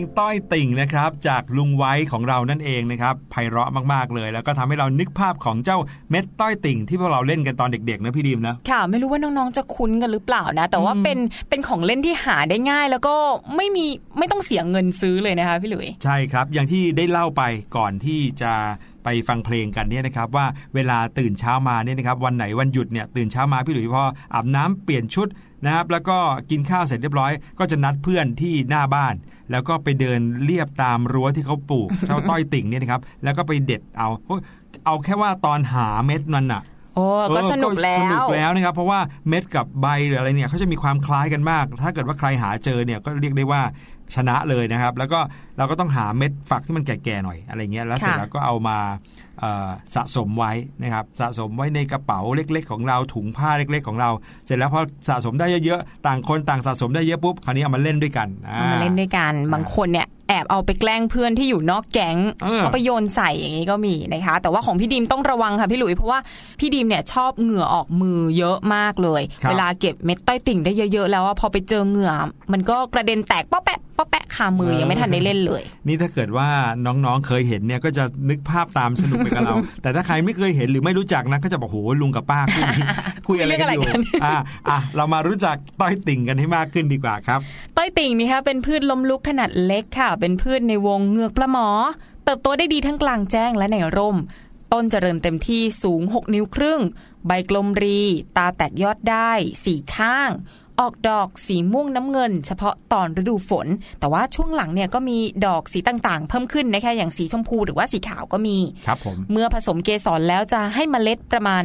[0.00, 5.78] งานเพลงต้อยติ่งนะครับ จากลุงไว้ของเรานั่นเองนะครับไพเราะมากๆเลย แล้วก็ทำให้เรานึกภาพของเจ้า
[6.10, 13.14] เม็ดต้อยติ่ง ที่พวกเราเล่นกันตอนเด็กๆนะพี่ดีมนะค่ะไม่รู้ว่าน้องๆจะคุ้นกันหรือเปล่านะ แต่ว่าอืมเป็นเป็นของเล่นที่หาได้ง่าย แล้วก็
[13.56, 13.86] ไม่มี
[14.18, 17.42] ไม่ต้องเสียเงินซื้อเลยนะคะพี่หลุยส์ใช่ครับ อย่างที่ได้เล่าไป
[17.76, 18.52] ก่อนที่จะ
[19.04, 25.28] ไปฟังเพลงกันเนี่ยนะครับว่าเวลาตื่นเช้ามาเนี่ยนะครับวันไหนวันหยุดเนี่ยตื่นเช้ามาพี่หลุยส์พออาบน้ำเปลี่ยนชุด
[25.64, 26.18] นะครับแล้วก็
[26.50, 29.14] กินข้าวเสร็จเรียบร้อย ก็จะนัดเพื่อนที่หน้าบ้าน
[29.50, 34.08] แล้วก็ไปเดินเลียบตามรั้วที่เขาปลูกเจ้าต้อยติ่งเนี่ยนะครับ แล้วก็ไปเด็ดเอา
[34.86, 36.62] เอาแค่ว่าตอนหาเม็ดมันอะ
[36.94, 37.04] โอ้
[37.36, 43.62] ก็เออสนุกแล้สนุกวแล้วนะครับ เพราะว่าเม็ดกับใบหรืออะไรเนี่ยเขาจะมีความคล้ายกันมาก ถ้าเกิดว่าใครหาเจอเนี่ยก็เรียกได้ว่า
[44.14, 45.20] ชนะเลยนะครับ แล้วก็
[45.58, 48.78] เราก็ต้องหาเม็ดฝักที่มันแก่ๆหน่อยอะไรเงี้ยแล้วเสร็จค่ะแล้วก็เอามา
[49.40, 54.10] เอ่อสะสมไว้นะครับสะสมไว้ในกระเป๋าเล็ก ๆ ของเราถุงผ้าเล็ก ๆ ของเรา
[54.46, 66.18] เสร็จแล้วพอสะสมได้เยอะๆต่างคนต่างสะสมได้เยอะปุ๊บคราวนี้เอามาเล่นด้วยกันเอามาเล่นด้วยกันบางคนเนี่ยแอบเอาไปแกล้งเพื่อนที่อยู่นอกแก๊งเออเอาไปโยนใส่อย่างนี้ก็มีนะคะ แต่ว่าของพี่ดีมต้องระวังค่ะพี่หลุยเพราะว่า
[66.60, 72.12] พี่ดีมเนี่ยชอบเหงื่อออกมือเยอะมากเลยครับเวลาเก็บเม็ดต้อยติ่งได้เยอะๆแล้วอะพอไปเจอเหงื่อ
[72.52, 76.48] มันก็กระเด็นแตกป๊อแปะ ป๊อแปะคามือยังไม่ทันได้เล่นเลย นี่ถ้าเกิดว่า
[76.86, 82.64] น้องๆเคยเห็นเนี่ยก็จะนึกภาพตามสนุกไปกับเรา แต่ถ้าใครไม่เคยเห็นหรือไม่รู้จักนะก็จะบอกโหลุงกับป้าคุย
[83.28, 84.34] คุยอะไรกันอยู่เรื่องอะไรกันอะ
[84.68, 87.40] อะเรามารู้จักต้อยติ่งกันให้มากขึ้นดีกว่าครับ
[87.76, 91.68] ต้อยติ่งนี่ค่ะเป็นพืชล้มลุกขนาดเล็กค่ะ เป็นพืชในวงเหงือกปลาหมอ
[92.24, 94.16] เติบโตได้ดีทั้งกลางแจ้งและในร่ม
[94.72, 96.80] ต้นเจริญเต็มที่สูง 6 นิ้วครึ่ง
[97.26, 98.00] ใบกลมรี
[98.36, 99.30] ตาแตกยอดได้
[99.64, 100.30] สีข้าง
[100.80, 103.66] ออกดอกสีม่วงน้ำเงิน เฉพาะตอนฤดูฝน
[104.00, 111.62] แต่ว่าช่วงหลังเนี่ยก็มีดอกสีต่างๆ เพิ่มขึ้นนะคะอย่างสีชมพูหรือว่าสีขาวก็มีครับผมเมื่อผสมเกสรแล้วจะให้เมล็ดประมาณ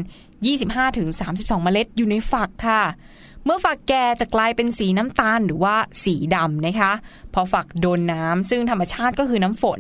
[0.82, 2.84] 25-32 เมล็ดอยู่ในฝักค่ะ
[3.45, 6.91] เมื่อฝักแก่จะกลายเป็นสีน้ำตาลหรือว่าสีดำนะคะ
[7.34, 9.80] พอฝักโดนน้ำซึ่งธรรมชาติก็คือน้ำฝน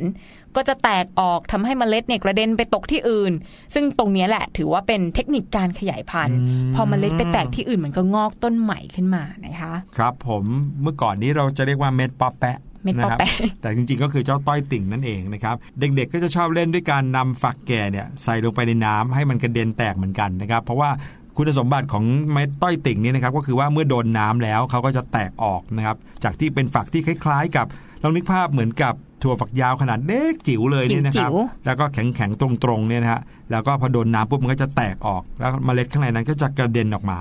[0.55, 3.33] ก็จะแตกออกทำให้เมล็ดเนี่ยกระเด็นไปตกที่อื่น
[3.73, 6.37] ซึ่งตรงเนี้ยแหละถือว่าเป็นเทคนิคการขยายพันธุ์
[6.75, 10.43] พอเมล็ดไปแตกที่อื่นมันก็งอกต้นใหม่ขึ้นมานะคะ ครับผม
[10.81, 20.89] เมื่อก่อนนี้เราจะเรียกว่าเม็ดป๊อปแปะเม็ดป๊อปแปะนะครับแต่จริงๆก็คือเจ้าต้อยติ่งนั่นเองนะครับเด็กๆก็จะชอบเล่นด้วยการนำฝักแก่เนี่ยใส่ลงไปในน้ำให้มันกระเด็นแตกเหมือนกันนะครับ เพราะว่า
[21.37, 27.67] คุณสมบัติของเม็ดต้อยติ่งนี่นะครับก็คือว่าเมื่อโดนน้ำแล้วเขาก็จะแตกออกนะครับจากที่เป็นฝักที่คล้าย ๆ กับ
[28.03, 37.19] ลองนึกภาพเหมือนกับ ถั่วฝักยาวขนาดเล็กจิ๋วเลยเนี่ยนะครับจิ๋วแล้วก็แข็งๆ ตรงๆเนี่ยนะฮะแล้วก็พอโดนน้ำปุ๊บมันก็จะแตกออกแล้วเมล็ดข้างในนั้นก็จะกระเด็นออกมา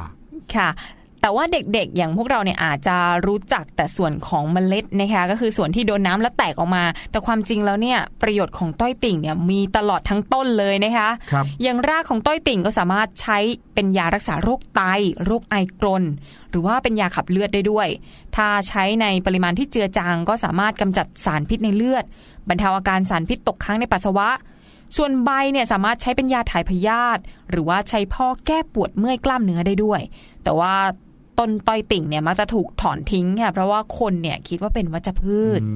[0.54, 0.68] ค่ะ
[1.24, 13.38] แต่ว่าเด็กๆ อย่างพวกเราเนี่ยอาจจะรู้จักแต่ส่วนของเมล็ดนะคะก็คือส่วนที่โดนน้ำแล้วแตกออกมา แต่ความจริงแล้วเนี่ยประโยชน์ของต้อยติ่งเนี่ยมีตลอดทั้งต้นเลยนะคะครับอย่างรากของต้อยติ่งก็สามารถใช้
[13.74, 14.80] เป็นยารักษาโรคไต
[15.24, 16.04] โรคไอกรน
[16.50, 17.88] หรือว่าเป็นยาขับเลือดได้ด้วย
[18.36, 22.04] ถ้าใช้ในปริมาณที่เจือจางก็สามารถกำจัดสารพิษในเลือด
[22.48, 24.28] บรรเทาอาการสารพิษตกค้างในปัสสาวะ
[24.96, 30.00] ส่วนใบเนี่ยสามารถใช้เป็นยาถ่ายพยาธิหรือว่าใช้พ่อแก้ปวดเมื่อยกล้ามเนื้อได้ด้วย
[30.44, 30.74] แต่ว่า
[31.38, 35.70] ต้นต้อยติ่งเนี่ยมักจะถูกถอนทิ้งค่ะเพราะว่าคนเนี่ยคิดว่าเป็นวัชพืชอื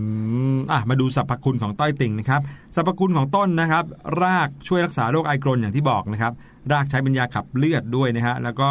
[0.56, 2.40] มอะมาดูสรรพคุณของต้อยติ่งนะครับ
[2.74, 3.84] สรรพคุณของต้นนะครับ
[4.22, 6.32] รากช่วยรักษาโรคไอกรนอย่างที่บอกนะครับ
[6.72, 8.70] รากใช้เป็นยาขับเลือดด้วยนะฮะแล้วก็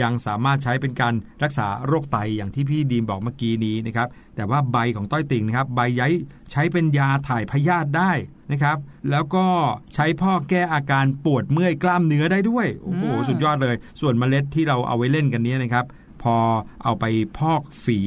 [0.00, 6.12] ยังสามารถใช้เป็นการรักษาโรคไตอย่างที่พี่ดีมบอกเมื่อกี้นี้นะครับแต่ว่าใบของต้อยติ่งนะครับใบย้าย
[6.52, 8.12] ใช้เป็นยาถ่ายพยาธิได้
[8.52, 8.78] นะครับ
[9.10, 9.46] แล้วก็
[9.94, 16.36] ใช้พ่อแก้อาการปวดเมื่อยกล้ามเนื้อได้ด้วยโอ้โหสุดยอดเลย ส่วนเมล็ดที่เราเอาไว้เล่นกันเนี้นะครับพ อ
[16.84, 17.04] เอาไป
[17.38, 18.00] พอกฝี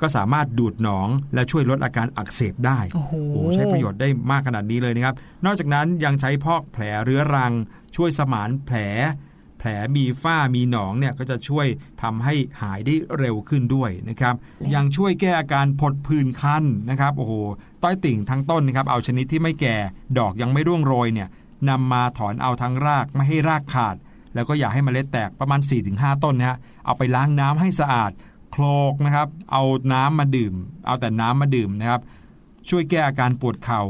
[0.00, 3.12] ก็สามารถดูดหนองและช่วยลดอาการอักเสบได้ โอ้โห
[3.54, 7.52] ใช้ประโยชน์ได้มากขนาดนี้เลยนะครับ นอกจากนั้นยังใช้พอกแผลเรื้อรัง
[7.96, 8.76] ช่วยสมานแผล
[9.58, 11.66] แผลมีฝ้ามีหนองเนี่ยก็จะช่วย
[12.02, 14.34] ทำให้หายได้เร็วขึ้นด้วยนะครับ
[14.74, 17.32] ยังช่วยแก้อาการผดผื่นคันนะครับ โอ้โห
[17.82, 19.76] ต้อยติ่งทั้งต้นนะครับ เอาชนิดที่ไม่แก่
[20.18, 21.28] ดอกยังไม่ร่วงโรยเนี่ย
[21.70, 23.96] นำมาถอนเอาทั้งรากไม่ให้รากขาด
[24.34, 25.60] แล้วก็อย่าให้มเมล็ดแตกประมาณ
[25.92, 28.10] 4-5 ต้นนะฮะเอาไปล้างน้ำให้สะอาด
[28.52, 30.54] โคลกนะครับ เอาน้ำมาดื่ม
[30.86, 32.00] เอาแต่น้ำมาดื่มนะครับ
[32.68, 33.82] ช่วยแก้อาการปวดเขา่า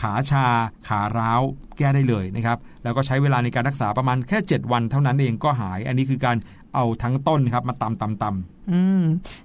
[0.00, 0.46] ขาชา
[0.88, 1.42] ขาร้าว
[1.78, 6.36] แก้ได้เลยนะครับ แล้วก็ใช้เวลาในการรักษาประมาณแค่ 7 วันเท่านั้นเองก็หาย อันนี้คือการ
[6.74, 9.02] เอาทั้งต้นครับมาตำตำตำอืม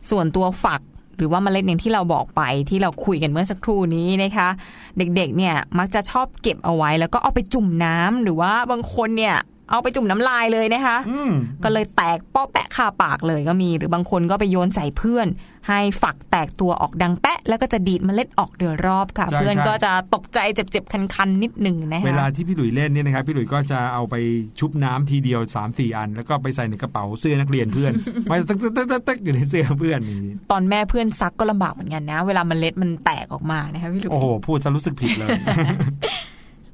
[0.09, 0.81] ส่วนตัวฝัก
[1.17, 4.49] หรือว่าเมล็ดอย่างที่เราบอกไปที่เราคุยกันเมื่อสักครู่นี้นะคะ
[4.97, 9.35] เด็กๆเนี่ยมักจะชอบเก็บเอาไว้ แล้วก็เอาไปจุ่มน้ำหรือว่าบางคนเนี่ย
[9.69, 11.31] เอาไปจุ่มน้ำลายเลยนะคะอืม
[11.63, 15.27] ก็เลยแตกป้อแปะคาปากเลยก็มี หรือบางคนก็ไปโยนใส่เพื่อน
[15.67, 24.15] ให้ฝักแตกตัวออกดังแปะ แล้วก็จะดีดเมล็ดออกโดยรอบค่ะใช่เพื่อนใช่ก็จะตกใจเจ็บๆคันๆนิดหนึ่งนะคะเวลาที่พี่หลุยเล่นเนี่ยนะครับพี่หลุยก็จะเอาไป
[24.59, 27.91] ชุบน้ำทีเดียว3-4อัน แล้วก็ไปใส่ในกระเป๋าเสื้อนักเรียนเพื่อน
[28.29, 35.29] ไม่ตึ๊กตึ๊กตึ๊กตึ๊กตึ๊กอยู่ในเสื้อเพื่อนอย่างนี้ตอนแม่เพื่อนซักก็ลำบากเหมือนกันนะ เวลาเมล็ดมันแตกออกมานะคะพี่หลุยโอ้โหพูดจะรู้สึกผิดเลย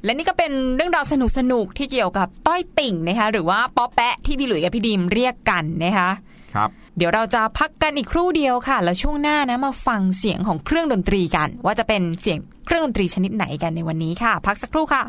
[0.05, 1.13] และนี่ก็เป็นเรื่องราวส
[1.51, 6.09] นุกๆที่เกี่ยวกับต้อยติ่งนะคะหรือว่าป๊อแปะที่พี่หลุยกับพี่ดิมเรียกกันนะคะ
[6.55, 15.03] ครับเดี๋ยวเราจะพักกันอีกครู่เดียวค่ะ แล้วช่วงหน้านะมาฟังเสียงของเครื่องดนตรีกัน ว่าจะเป็นเสียงเครื่องดนตรีชนิดไหนกันในวันนี้ค่ะ พักสักครู่ค่ะ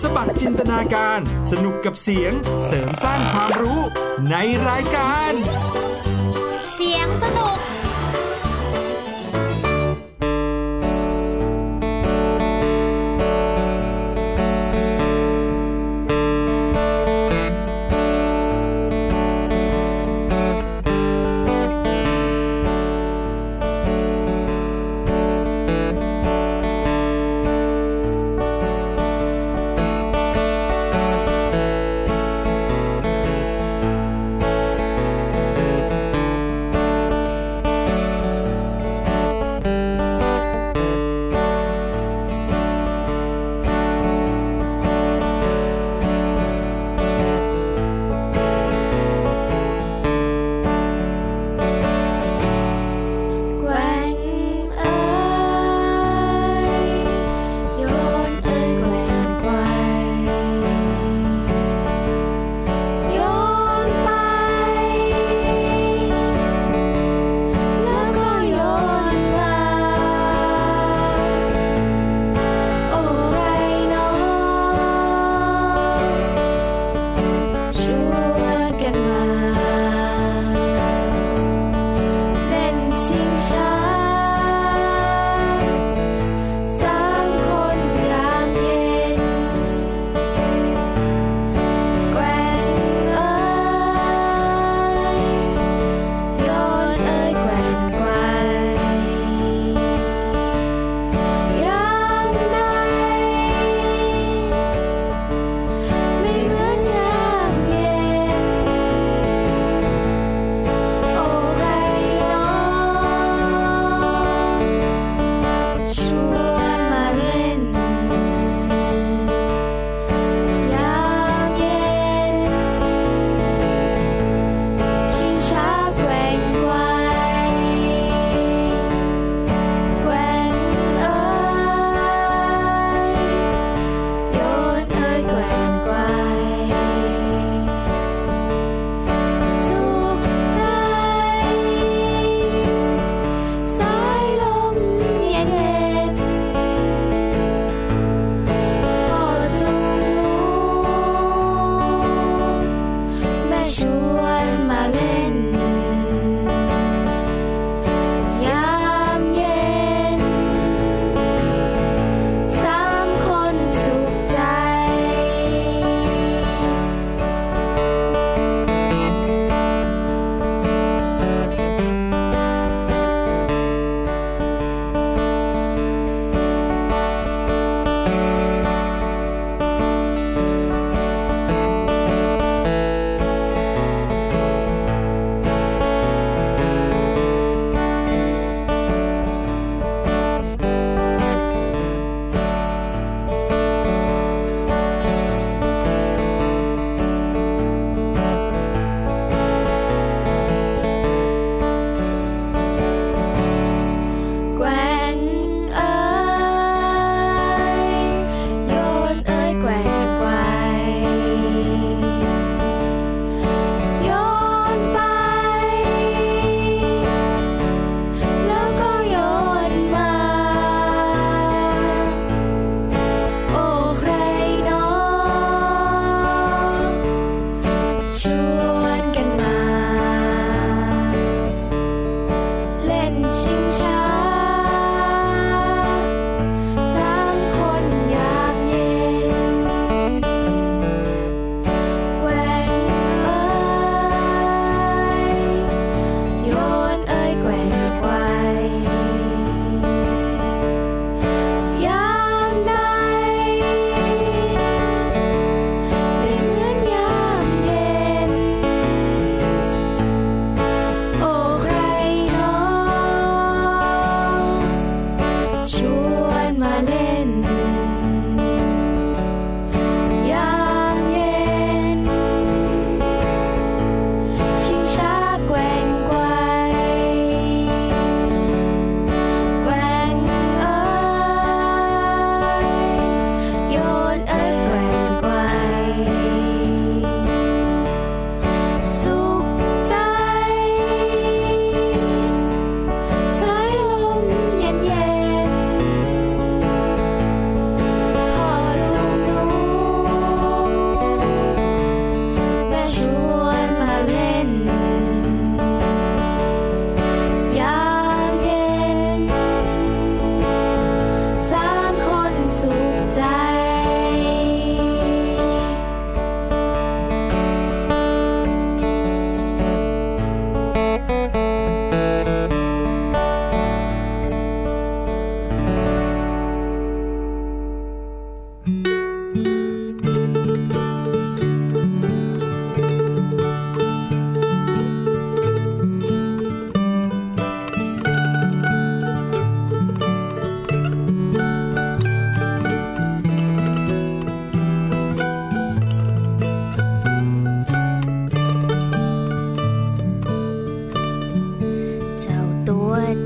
[0.00, 2.32] สบัดจินตนาการ สนุกกับเสียง
[2.66, 3.80] เสริมสร้างความรู้
[4.30, 4.36] ใน
[4.68, 5.32] รายการ
[6.74, 7.53] เสียงสนุก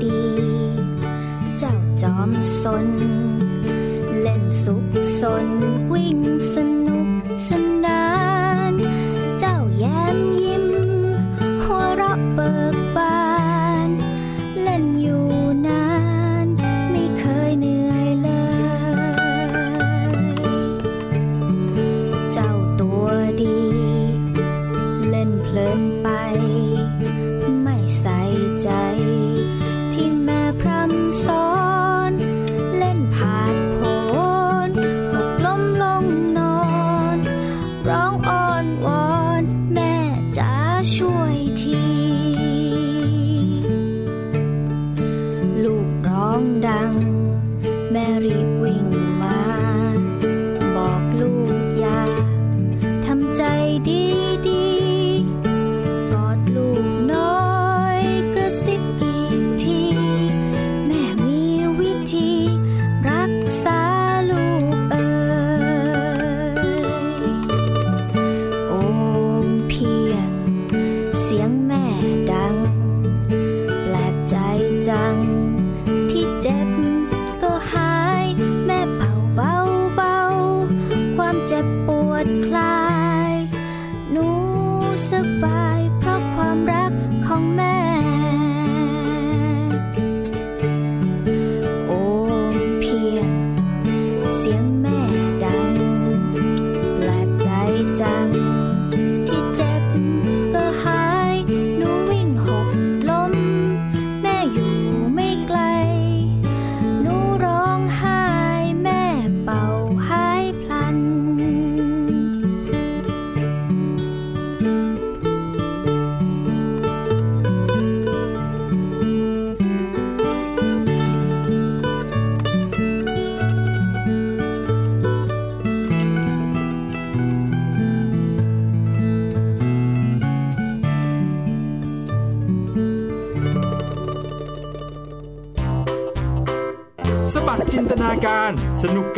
[0.03, 0.21] ดี
[1.57, 2.29] เจ้าจอม
[2.61, 2.87] สน
[4.19, 4.85] เล่นสุข
[5.21, 5.47] สน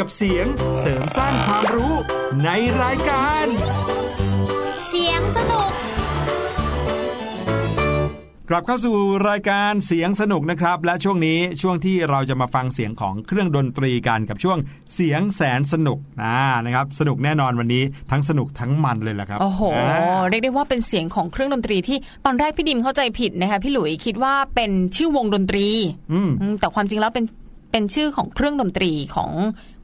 [0.01, 0.47] กกับเสียง
[0.79, 1.93] เสริมสร้างความรู้
[2.43, 2.49] ใน
[2.81, 3.45] รายการ
[4.89, 5.69] เสียงสนุก
[8.49, 8.97] กลับเข้าสู่
[9.29, 14.57] รายการเสียงสนุกนะครับ และช่วงนี้ช่วงที่เราจะมาฟังเสียงของเครื่องดนตรีกันกับช่วง
[14.95, 16.35] เสียงแสนสนุกนะ
[16.65, 25.67] นะครับ สนุกแน่นอนวันนี้ทั้งสนุกทั้งมันเลยแหละครับโอ้โหาเรียกได้ว่าเป็นเสียงของเครื่องดนตรีที่ตอนแรกพี่ดิมเข้าใจผิดนะคะพี่หลุยคิดว่าเป็นชื่อวงดนตรี
[26.13, 27.25] อืมอืมแต่ความจริงแล้วเป็น
[27.71, 29.31] เป็นชื่อของเครื่องดนตรีของ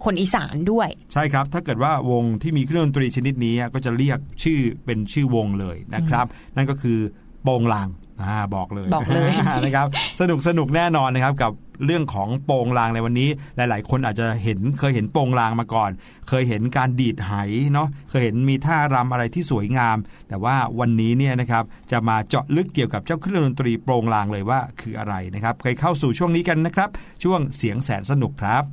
[0.03, 6.25] คนอีสานด้วย ใช่ครับ ถ้าเกิดว่าวงที่มีเครื่องดนตรีชนิดนี้ก็จะเรียกชื่อเป็นชื่อวงเลยนะครับ
[6.55, 6.99] นั่นก็คือ
[7.43, 7.87] โปงลาง
[8.21, 9.31] อ่าบอกเลยบอกเลย
[9.65, 9.87] นะครับ
[10.19, 11.51] สนุกสนุกแน่นอนนะครับกับ
[11.85, 15.91] เรื่องของโปงลางในวันนี้ หลาย ๆ คนอาจจะเห็นเคยเห็นโปงลางมาก่อน
[16.29, 17.33] เคยเห็นการดีดไห
[17.73, 19.97] เนาะเคยเห็นมีท่ารำอะไรที่สวยงาม
[20.29, 26.89] แต่ว่าวันนี้เนี่ยนะครับจะมาเจาะลึกเกี่ยวกับเจ้าเครื่องดนตรีโปงลางเลยว่าคืออะไรนะครับเคยเข้าสู่ช่วงนี้กันนะครับ
[27.23, 28.63] ช่วงเสียงแสนสนุกครับ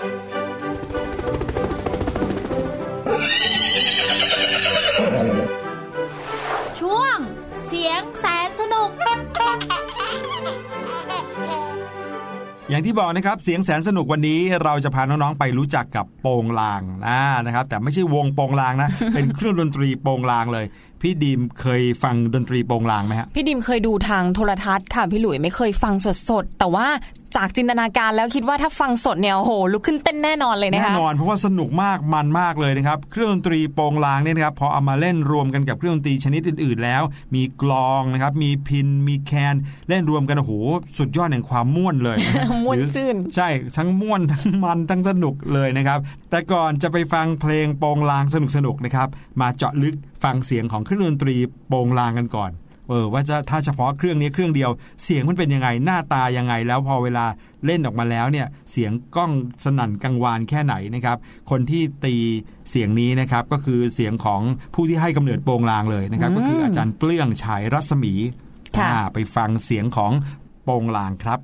[0.00, 7.16] ช่วง
[7.66, 8.90] เสียงแสนสนุก
[12.70, 20.66] อย่างที่บอกนะครับเสียงแสนสนุกวันนี้เราจะพาน้อง ๆ ไปรู้จักกับโปงลางนะนะครับ แต่ไม่ใช่วงโปงลางนะ เป็นเครื่องดนตรีโปงลางเลย
[21.02, 25.94] พี่ดีมเคยฟังดนตรีโปงลางไหมฮะพี่ดิมเคยดูทางโทรทัศน์ค่ะพี่หลุยไม่เคยฟัง
[26.30, 26.86] สดๆ แต่ว่า
[27.36, 37.02] จากจินตนาการแล้วคิดว่าถ้าฟังสดเนี่ยโอ้โหลุกขึ้นเต้นแน่นอนเลยนะคะแน่นอนเพราะว่าสนุกมากมันมากเลยนะครับเครื่องดนตรีโปงลางเนี่ยนะครับพอเอามาเล่นรวมกันกับเครื่องดนตรีชนิดอื่น ๆ แล้ว
[37.34, 39.54] มีกลองนะครับมีพินมีแคน
[39.88, 40.52] เล่นรวมกันโอ้โห
[40.98, 45.98] สุดยอดแห่งความม่วนเลยนะม่วนหรือซื่นใช่ทั้งม่วนทั้งมันทั้งสนุกเลยนะครับ
[46.30, 49.08] แต่ก่อนจะไปฟังเพลงโปงลางสนุกๆนะครับ
[49.40, 51.36] มาเจาะลึกฟังเสียงของเครื่องดนตรี
[51.68, 52.52] โปงลางกันก่อน
[52.90, 54.70] เออว่าจะถ้าเฉพาะเครื่องนี้เครื่องเดียว
[55.04, 57.26] เสียงมันเป็นยังไงหน้าตายังไง แล้วพอเวลา
[57.66, 59.32] เล่นออกมาแล้วเนี่ยเสียงก้อง
[59.64, 61.16] สนั่นกังวานแค่ไหนนะครับ
[61.50, 62.14] คนที่ตี
[62.70, 64.40] เสียงนี้นะครับก็คือเสียงของ
[64.74, 68.12] ผู้ที่ให้กำเนิดโปงลางเลยนะครับ ก็คืออาจารย์เปลื้องฉายรัศมี
[68.76, 70.12] ค่ะอ่าไปฟังเสียงของ
[70.64, 71.40] โปงลางครับ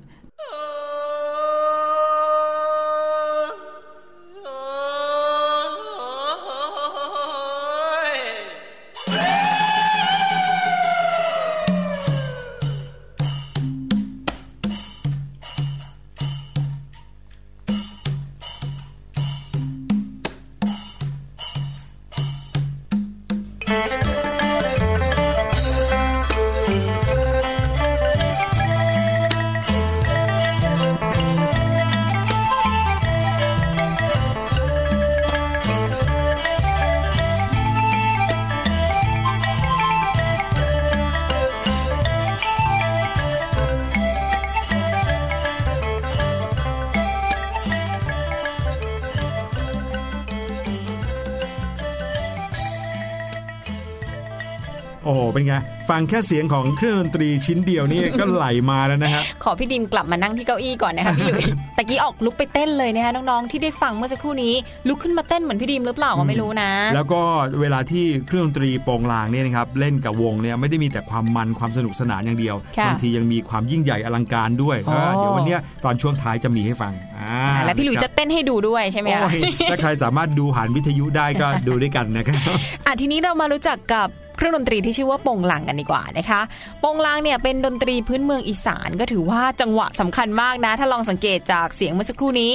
[55.33, 55.55] เป็นไง
[55.89, 61.43] ฟังแค่เสียงของเครื่องดนตรีชิ้นเดียวนี่ก็ไหลมาแล้วนะฮะ ขอพี่ดิมกลับมานั่งที่เก้าอี้ก่อนนะคะพี่หลุย
[61.77, 64.53] ตะกี้ออกลุกไปเต้นเลยนะคะน้องๆที่ได้ฟังเมื่อสักครู่นี้
[64.87, 67.21] ลุกขึ้นมาเต้นเหมือนพี่ดิมหรือเปล่าก็ไม่รู้นะ แล้วก็
[67.61, 82.37] เวลาที่เครื่องดนตรีโปงลางเนี่ยนะครับเล่นกับวงเนี่ยไม่ได้มีแต่ความมันความสนุกสนานอย่างเดียวค่ะบางทียังมีความยิ่งใหญ่อลังการด้วยอ๋อเออเดี๋ยววันเนี้ยตอนช่วงท้ายจะมีให้ฟังอ่าและพี่หลุยนจะครับเต้นให้ดูด้วยใช่ไหมคะโอ้ยถ้าใครสามารถดูผ่านวิทยุได้ก็ดูด้วยกันนะครับ
[82.85, 86.41] อะทีนี้เรามารู้จักกับ เครื่องดนตรีที่ชื่อว่าโปงลางกันดีกว่านะคะ
[86.79, 92.53] โปงลางเนี่ยเป็นดนตรีพื้นเมืองอีสานก็ถือว่าจังหวะสำคัญมากนะ ถ้าลองสังเกตจากเสียงเมื่อสักครู่นี้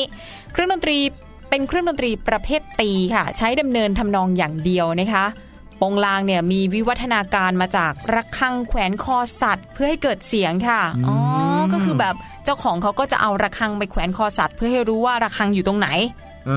[0.52, 0.98] เครื่องดนตรี
[1.50, 5.24] เป็นเครื่องดนตรีประเภทตีค่ะ ใช้ดำเนินทำนองอย่างเดียวนะคะ
[5.78, 11.16] โปงลางเนี่ยมีวิวัฒนาการมาจากระฆังแขวนคอสัตว์ เพื่อให้เกิดเสียงค่ะ อ๋อ
[11.72, 12.14] ก็คือแบบ
[12.44, 15.88] เจ้าของเขาก็จะเอาระฆังไปแขวนคอสัตว์ เพื่อให้รู้ว่าระฆังอยู่ตรงไหน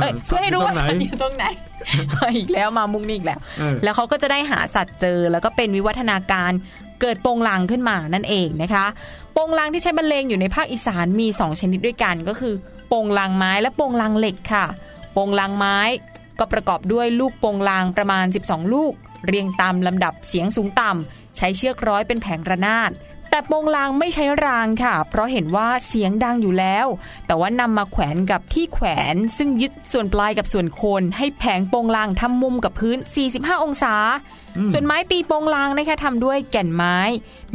[0.01, 1.45] เอ้ยเพื่อให้รู้ว่าสัตว์อยู่ตรงไหน
[2.37, 6.51] อีกแล้วมามุกนี่อีกแล้วเออแล้วเขาก็จะได้หาสัตว์เจอแล้วก็เป็นวิวัฒนาการ
[7.01, 8.85] เกิดโปงลางขึ้นมานั่นเองนะคะ
[9.33, 12.53] โปงลางที่ใช้บรรเลงอยู่ในภาคอีสานมี 2 ชนิดด้วยกันก็คือ
[12.87, 14.65] โปงลางไม้และโปงลางเหล็กค่ะ
[15.13, 15.77] โปงลางไม้
[16.39, 18.93] ก็ประกอบด้วยลูกโปงลางประมาณ 12 ลูก
[19.25, 22.91] เรียงตามลำดับเสียงสูงต่ำใช้เชือกร้อยเป็นแผงระนาด
[23.35, 26.87] แต่โปงลางไม่ใช้รางค่ะ เพราะเห็นว่าเสียงดังอยู่แล้ว
[27.27, 32.97] แต่ว่านำมาแขวนกับที่แขวน ซึ่งยึดส่วนปลายกับส่วนโคนให้แผงโปงลางทำมุมกับพื้น
[33.31, 33.95] 45 องศา
[34.71, 36.97] ส่วนไม้ตีโปงลางนะคะทำด้วยแก่นไม้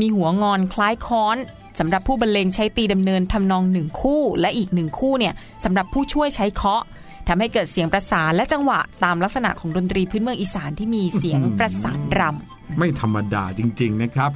[0.01, 1.37] มีหัวงอนคล้ายค้อน
[1.79, 6.83] สำหรับผู้บรรเลงใช้ตีดำเนินทำนองหนึ่งคู่ และอีกหนึ่งคู่เนี่ยสำหรับผู้ช่วยใช้เคาะ
[7.29, 14.33] ทำให้เกิดเสียงประสานและจังหวะตามลักษณะของดนตรีพื้นเมืองอีสานที่มีเสียงประสานรำไม่ธรรมดาจริง ๆ นะครับ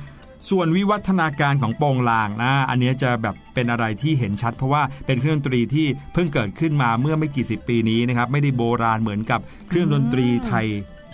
[0.51, 10.67] ส่วนวิวัฒนาการของโปงลางนะอันเนี้ยจะแบบเป็นอะไรที่เห็นชัด เพราะว่าเป็นเครื่องดนตรีที่เพิ่งเกิดขึ้นมาเมื่อไม่กี่สิบปีนี้นะครับไม่ได้โบราณเหมือนกับเครื่องดนตรีไทย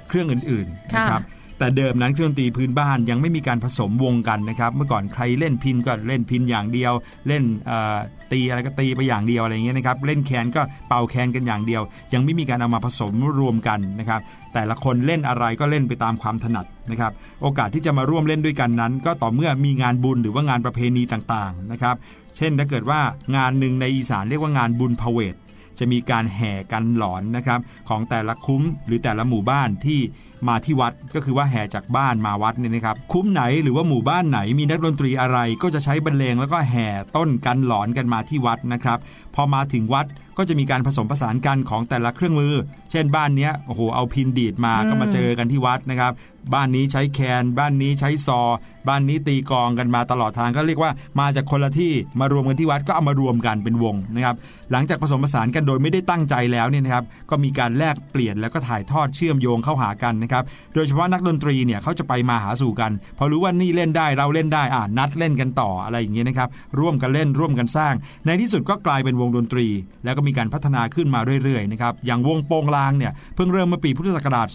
[0.09, 1.23] เครื่องอื่นๆนะครับ
[1.59, 6.93] แต่เดิมนั้นเครื่องดนตรีพื้นบ้านยังไม่มีการผสมวงกันนะครับเมื่อก่อนใครเล่นพินก็เล่นพินอย่างเดียว
[7.29, 7.97] เล่นเอ่อ
[8.33, 11.83] ตีอะไรก็ตีไปอย่างเดียวอะไรอย่างเงี้ยนะครับเล่นแคนก็เป่าแคนกันอย่างเดียว
[12.15, 14.21] ยังไม่มีการเอามาผสมรวมกันนะครับ
[14.55, 21.97] แต่ละคนเล่นอะไรก็เล่นไปตามความถนัดนะครับ โอกาสที่จะมาร่วมเล่นด้วยกันนั้น ก็ต่อเมื่อมีงานบุญหรือว่างานประเพณีต่างๆนะครับ
[22.37, 23.01] เช่นถ้าเกิดว่า
[23.37, 25.35] งานหนึ่งในอีสานเรียกว่างานบุญพเวท
[25.79, 30.01] จะมีการแห่กันหลอนนะครับของแต่ละคุ้มหรือแต่ละหมู่บ้านที่
[30.49, 36.87] มาที่วัดก็คือว่าแห่จากบ้านมาวัดเนี่ยนะครับ คุ้มไหนหรือว่าหมู่บ้านไหนมีนักดนตรีอะไร ก็จะใช้บรรเลงแล้วก็แห่
[37.17, 38.99] ต้นกันหลอนกันมาที่วัดนะครับ
[39.35, 40.07] พอมาถึงวัด
[40.39, 42.55] ก็จะมีการผสมผสานกันของแต่ละเครื่องมือ
[42.91, 46.13] เช่นบ้านเนี้ยโอ้โหเอาพินดีดมาก็มาเจอกันที่วัดนะครับ
[46.55, 48.41] บ้านนี้ใช้แคน บ้านนี้ใช้ซอ
[48.89, 54.37] บ้านนี้ตีกลองกันมาตลอดทางก็เรียกว่ามาจากคนละที่มารวมกันที่วัดก็เอามารวมกันเป็นวงนะครับ
[54.73, 66.49] หลังจากผสมผสานกันโดยไม่ได้ตั้งใจแล้วเนี่ยนะครับ ก็มีการแลกเปลี่ยนแล้วก็ถ่ายทอดเชื่อมโยงเข้าหากันนะครับ โดยเฉพาะนักดนตรีเนี่ยเขาจะไปมาหาสู่กันพอรู้ว่านี่เล่นได้เราเล่นได้อ่านัดเล่นกันต่ออะไรอย่างเงี้ยนะครับ
[66.81, 67.95] ร่วมกันเล่นร่วมกันสร้าง
[68.27, 69.67] ในที่สุดก็กลายเป็นวงดนตรี
[70.05, 74.49] แล้วก็มีการพัฒนาขึ้นมาเรื่อยๆนะครับอย่างวงโปงลางเนี่ยเพิ่งเริ่มเมื่อปีพุทธศักราช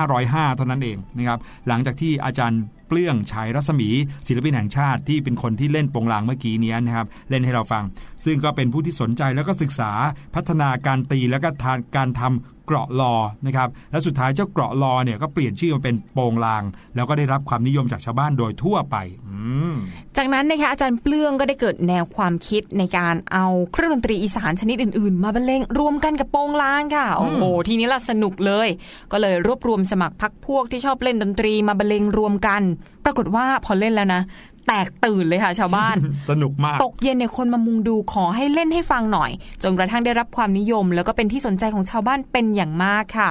[0.00, 3.88] 2505 เท่านั้นเองนะครับหลังจากที่อาจารย์ เปลื้องฉายรัศมี
[4.26, 7.84] ศิลปินแห่งชาติที่เป็นคนที่เล่นโปงลางเมื่อกี้เนี้ยนะครับ เล่นให้เราฟัง
[8.24, 9.90] ซึ่งก็เป็นผู้ที่สนใจแล้วก็ศึกษา
[10.34, 13.14] พัฒนาการตีแล้วก็ทานการทำเกราะลอ
[13.46, 16.62] นะครับและสุดท้ายเจ้าเกราะลอเนี่ยก็เปลี่ยนชื่อมาเป็นโปงลาง
[16.96, 19.34] แล้วก็ได้รับความนิยมจากชาวบ้านโดยทั่วไปอื
[19.72, 19.74] ม
[20.16, 28.68] จากนั้นนะคะอาจารย์เปลื้องก็ได้เกิดแนวความคิดในการเอาเครื่องดนตรีอีสานชนิดอื่นๆ มาบรรเลงรวมกันกับโปงลางค่ะ โอ้โหทีนี้ละสนุกเลย
[29.12, 32.62] ก็เลยรวบรวมสมัครพักพวกที่ชอบเล่นดนตรีมาบรรเลงรวมกัน
[33.04, 34.22] ปรากฏว่าพอเล่นแล้วนะ
[34.66, 35.96] แตกตื่นเลยค่ะชาวบ้าน
[36.30, 39.30] สนุกมาก ตกเย็นเนี่ยคนมามุงดูขอให้เล่นให้ฟังหน่อย
[39.62, 43.30] จนกระทั่งได้รับความนิยม แล้วก็เป็นที่สนใจของชาวบ้านเป็นอย่างมากค่ะ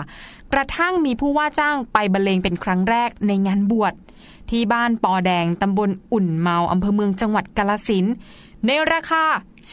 [0.54, 3.94] กระทั่งมีผู้ว่าจ้างไปบรรเลงเป็นครั้งแรกในงานบวช
[4.50, 8.14] ที่บ้านปอแดงตำบลอุ่นเมาอำเภอเมืองจังหวัดกาลสินธุ์
[8.66, 9.24] ในราคา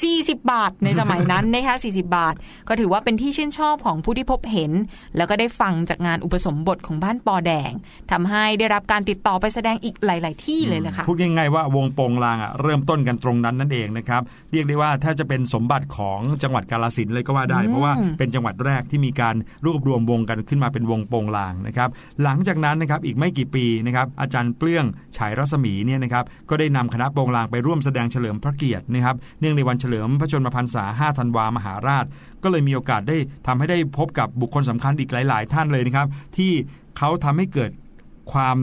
[0.02, 2.34] 40 บาทในสมัยนั้นนะคะ40 บาท
[2.68, 4.72] ก็ถือว่าเป็นที่ชื่นชอบของผู้ที่พบเห็น
[5.16, 7.70] แล้วก็ได้ฟังจากงานอุปสมบทของบ้านปอแดง
[8.12, 14.22] ทำให้ได้รับการติดต่อไปแสดงอีกหลาย ๆ ที่เลยแหละค่ะพูดง่ายๆว่าวงโปงลางอะเริ่มต้นกันตรงนั้นนั่นเองนะครับ
[14.52, 21.88] เรียกได้ว่าแทบจะเป็นสมบัติของจังหวัดกาลสินธุ์เลยก็ว่าได้อืมเพราะว่าเป็นจังหวัดแรกที่มีการรวบรวมวงกันขึ้นมาเป็นวงโปงลางนะครับ
[22.22, 24.84] หลังจากนั้นนะครับอีกไม่กี่ปีนะครับอาจารย์เปลื้อง
[25.16, 32.06] ฉายรัศมีเนี่ยนะครับก็ได้นำคณะโปงลางไปร่วมแสดงเฉลิมพระเกียรตินะครับเนื่องในวันเฉลิมพระชนมพรรษา 5 ธันวามหาราช
[32.42, 33.16] ก็เลยมีโอกาสได้
[33.46, 36.52] ทำให้ได้พบกับบุคคลสำคัญอีกหลาย ๆ ท่านเลยนะครับ ที่
[36.98, 37.70] เขาทำให้เกิด
[38.32, 38.58] ความ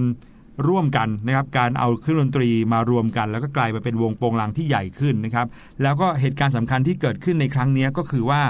[0.67, 5.47] ร่วมกันนะครับการเอาเครื่องดนตรีมารวมกัน แล้วก็กลายมาเป็นวงโปงลางที่ใหญ่ขึ้นนะครับ
[5.81, 8.41] แล้วก็เหตุการณ์สำคัญที่เกิดขึ้นในครั้งนี้ก็คือว่า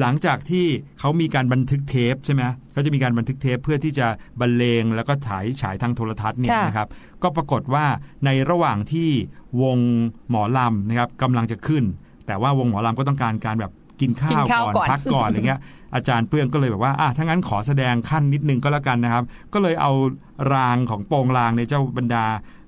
[0.00, 0.66] หลังจากที่
[1.00, 4.06] เขามีการบันทึกเทปใช่ไหมเขาจะมีการบันทึกเทปเพื่อที่จะ
[4.40, 6.88] บรรเลงแล้วก็ถ่ายฉายทางโทรทัศน์เนี่ยค่ะนะครับ
[7.22, 7.86] ก็ปรากฏว่า
[8.24, 9.10] ในระหว่างที่
[9.62, 9.78] วง
[10.30, 11.84] หมอลำนะครับกำลังจะขึ้น
[12.26, 15.60] แต่ว่าวงหมอลำก็ต้องการการแบบกินข้ากิวนข้าวก่อนก่อนพักก่อนอะไรเงี้ย
[15.94, 19.92] อาจารย์เปื้องก็เลยแบบว่าอะถ้างั้นขอแสดงขั้นนิดนึงก็แล้วกันนะครับ ก็เลยเอา
[20.54, 22.24] รางของโปงรางในเจ้าบรรดา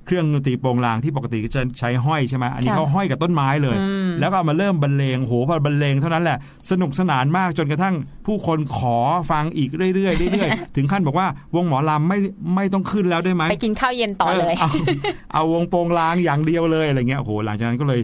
[0.06, 6.38] เครื่องดนตรีโปงรางที่ปกติก็จะใช้ห้อยใช่ไหมอันนี้ค่ะเขาห้อยกับต้นไม้เลยอืมแล้วก็เอามาเริ่มบรรเลงโหพอบรรเลงเท่านั้นแหละ
[6.70, 7.94] สนุกสนานมากจนกระทั่ง
[8.26, 8.96] ผู้คนขอ
[9.30, 11.26] ฟังอีกเรื่อยๆเรื่อยๆถึงขั้นบอกว่า
[11.56, 12.18] วงหมอลำไม่
[12.54, 14.70] ไม่ต้องขึ้นแล้วได้ไหมไปกินข้าวเย็นต่อเลย เอา
[15.32, 18.00] เอาวงโปงลางอย่างเดียวเลยอะไรเงี้ยโอ้โหหลังจากนั้นก็เลย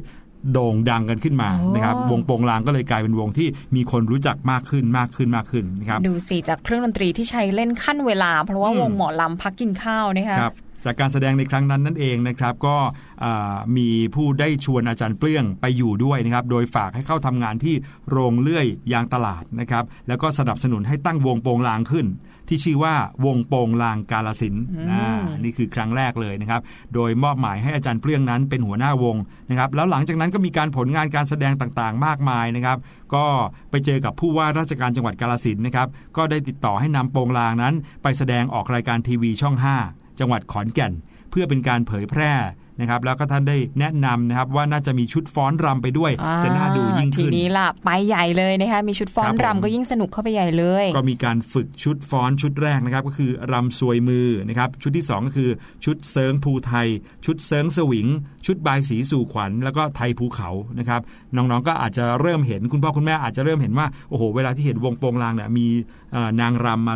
[0.52, 12.76] โด่งดังกันขึ้นมาโอ้นะครับวงโปงลางก็เลยกลายเป็นวงที่มีคนรู้จักมากขึ้นมากขึ้นมากขึ้นนะครับดูสิจากเครื่องดนตรีที่ใช้เล่นขั้นเวลา เพราะว่าอืมวงหมอลำพักกินข้าวนะคะครับจากการแสดงในครั้งนั้นนั่นเองนะครับก็
[13.24, 17.74] อ่ามีผู้ได้ชวนอาจารย์เปลื้องไปอยู่ด้วยนะครับโดยฝากให้เข้าทำงานที่
[18.10, 22.06] โรงเลื่อยยางตลาดนะครับแล้วก็สนับสนุนให้ตั้งวงโปงลางขึ้น
[22.48, 25.06] ที่ชื่อว่าวงโปงลางกาลสินธุ์อืมอ่า
[25.44, 26.60] นี่คือครั้งแรกเลยนะครับ
[26.94, 29.16] โดยมอบหมายให้อาจารย์เปลื้องนั้นเป็นหัวหน้าวง
[29.50, 32.78] นะครับ แล้วหลังจากนั้นก็มีการผลงานการแสดงต่างๆ มากมายนะครับ
[33.14, 33.24] ก็
[33.70, 40.92] ไปเจอกับผู้ว่าราชการจังหวัดกาลสินธุ์นะครับ ก็ได้ติดต่อให้นำโปงลางนั้น ไปแสดงออกรายการทีวีช่อง 5 จังหวัดขอนแก่น
[41.30, 42.32] เพื่อเป็นการเผยแพร่
[42.80, 46.12] นะครับแล้วก็ท่านได้แนะนำนะครับว่าน่าจะมีชุดฟ้อนรำไปด้วย
[46.44, 55.50] จะน่าดูยิ่งทีขึ้นนี้ล่ะไปใหญ่เลยนะคะมีชุดฟ้อนครับผมรำก็ยิ่งสนุกเข้าไปใหญ่เลย ก็มีการฝึกชุดฟ้อนชุดแรกนะครับก็คือรำซวยมือนะครับชุดที่ 2 ก็คือ
[55.84, 56.88] ชุดเซิงภูไทย
[57.26, 58.06] ชุดเซิงสวิง
[58.46, 61.00] ชุดบายสีสู่ขวัญ แล้วก็ไทยภูเขานะครับ
[61.36, 66.01] น้องๆก็อาจจะเริ่มเห็นคุณพ่อคุณแม่อาจจะเริ่มเห็นว่าโอ้โหเวลาที่เห็นวงโปงลางเนี่ยมีเอ่อ
[66.40, 66.94] นางรำมา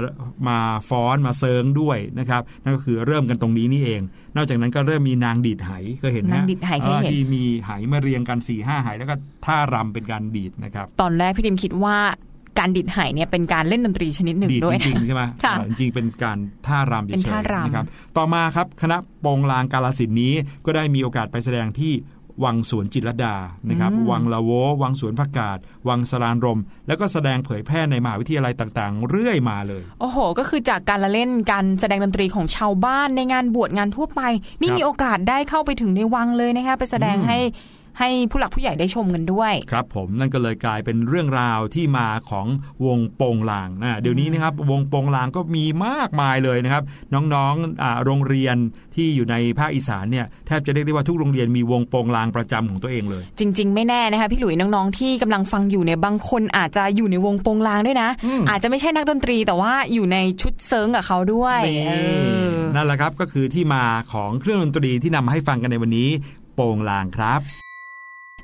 [0.48, 0.58] มา
[0.88, 4.00] ฟ้อนมาเซิงด้วยนะครับนั่นก็คือเริ่มกันตรงนี้นี่เอง
[4.36, 9.14] นอกจากนั้นก็เริ่มมีนางดีดไหเคยเห็นไหมนางดีดไหเคยเห็นออที่มีไหมาเรียงกัน4ี่ห้าไหแล้วก็
[9.44, 11.96] ท่ารำเป็นการดีดนะครับตอนแรกพี่ดิมคิดว่า
[12.58, 17.86] การดิดไหเนี่ยเป็นการเล่นดนตรีชนิดหนึ่งดีดด้วยจริงๆใช่ไหมค่ะเออจริงๆเป็นการท่ารำเฉเป็นยท่ารำๆนะครับ
[18.16, 20.34] ต่อมาครับคณะโปงลางกาลสินธุ์นี้
[20.66, 21.92] ก็ได้มีโอกาสไปแสดงที่
[22.44, 23.36] วังสวนจิตรลดา
[23.68, 24.50] นะครับ วังละโว
[24.82, 25.58] วังสวนผักกาด
[25.88, 34.20] วังสรานรม แล้วก็แสดงเผยแพร่ในมหาวิทยาลัยต่างๆ เรื่อยมาเลย โอ้โห ก็คือจากการละเล่นการแสดงดนตรีของชาวบ้านในงานบวชงานทั่วไป
[34.60, 37.38] นี่ครับมีโอกาสได้เข้าไปถึงในวังเลยนะคะไปแสดงอืมให้
[37.98, 42.46] ให้ผู้หลักผู้ใหญ่ได้ชมกันด้วย ครับผมนั่นก็เลยกลายเป็นเรื่องราวที่มาของ
[42.86, 46.82] วงโปงลางนะเดี๋ยวนี้นะครับวงโปงลางก็มีมากมายเลยนะครับ
[47.14, 48.56] น้องๆอ่าโรงเรียน
[48.94, 61.92] ที่อยู่ในภาคอีสานเนี่ยแทบจะเรียกได้ว่าทุกโรงเรียนมีวงโปงลางประจำของตัวเองเลย จริง ๆ ไม่แน่นะคะพี่หลุยน้องๆที่กำลังฟังอยู่เนี่ยบางคนอาจจะอยู่ในวงโปงลางด้วยนะอืมอาจจะไม่ใช่นักดนตรีแต่ว่าอยู่ในชุดเซิร์งกับเขาด้วยนี่เอ
[62.52, 66.08] อนั่นแหละครับก็คือที่มาของเครื่องดนตรีที่นำมาให้ฟังกันในวันนี้
[66.54, 67.65] โปงลางครับ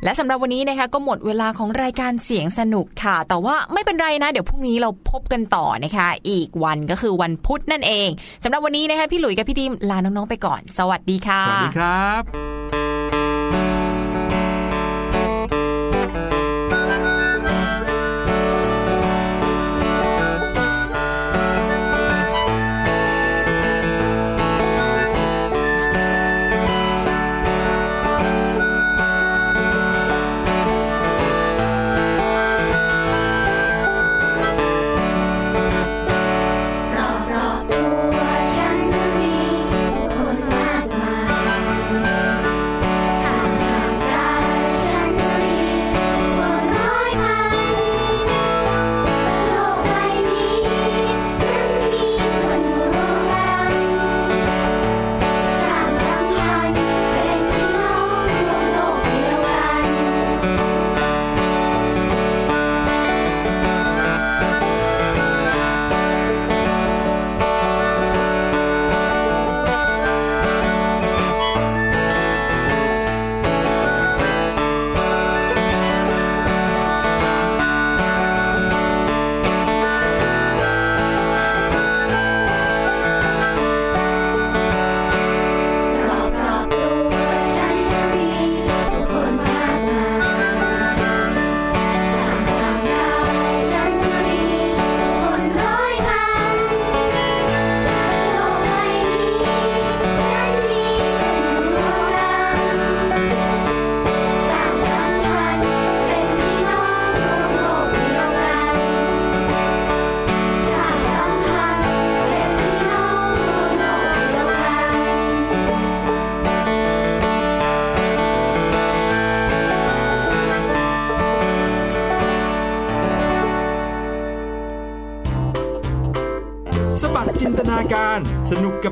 [0.05, 8.09] และสำหรับวันนี้นะคะก็หมดเวลาของรายการเสียงสนุกค่ะ แต่ว่าไม่เป็นไรนะ เดี๋ยวพรุ่งนี้เราพบกันต่อนะคะ อีกวันก็คือวันพุธนั่นเอง
[8.45, 12.92] สำหรับวันนี้นะคะพี่หลุยส์กับพี่ดิมลาน้องๆไปก่อน สวัสดีค่ะ สวัสดีครับ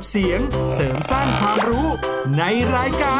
[0.00, 0.40] กับเสียง
[0.74, 1.88] เสริมสร้างความรู้
[2.38, 2.42] ใน
[2.76, 3.19] รายกา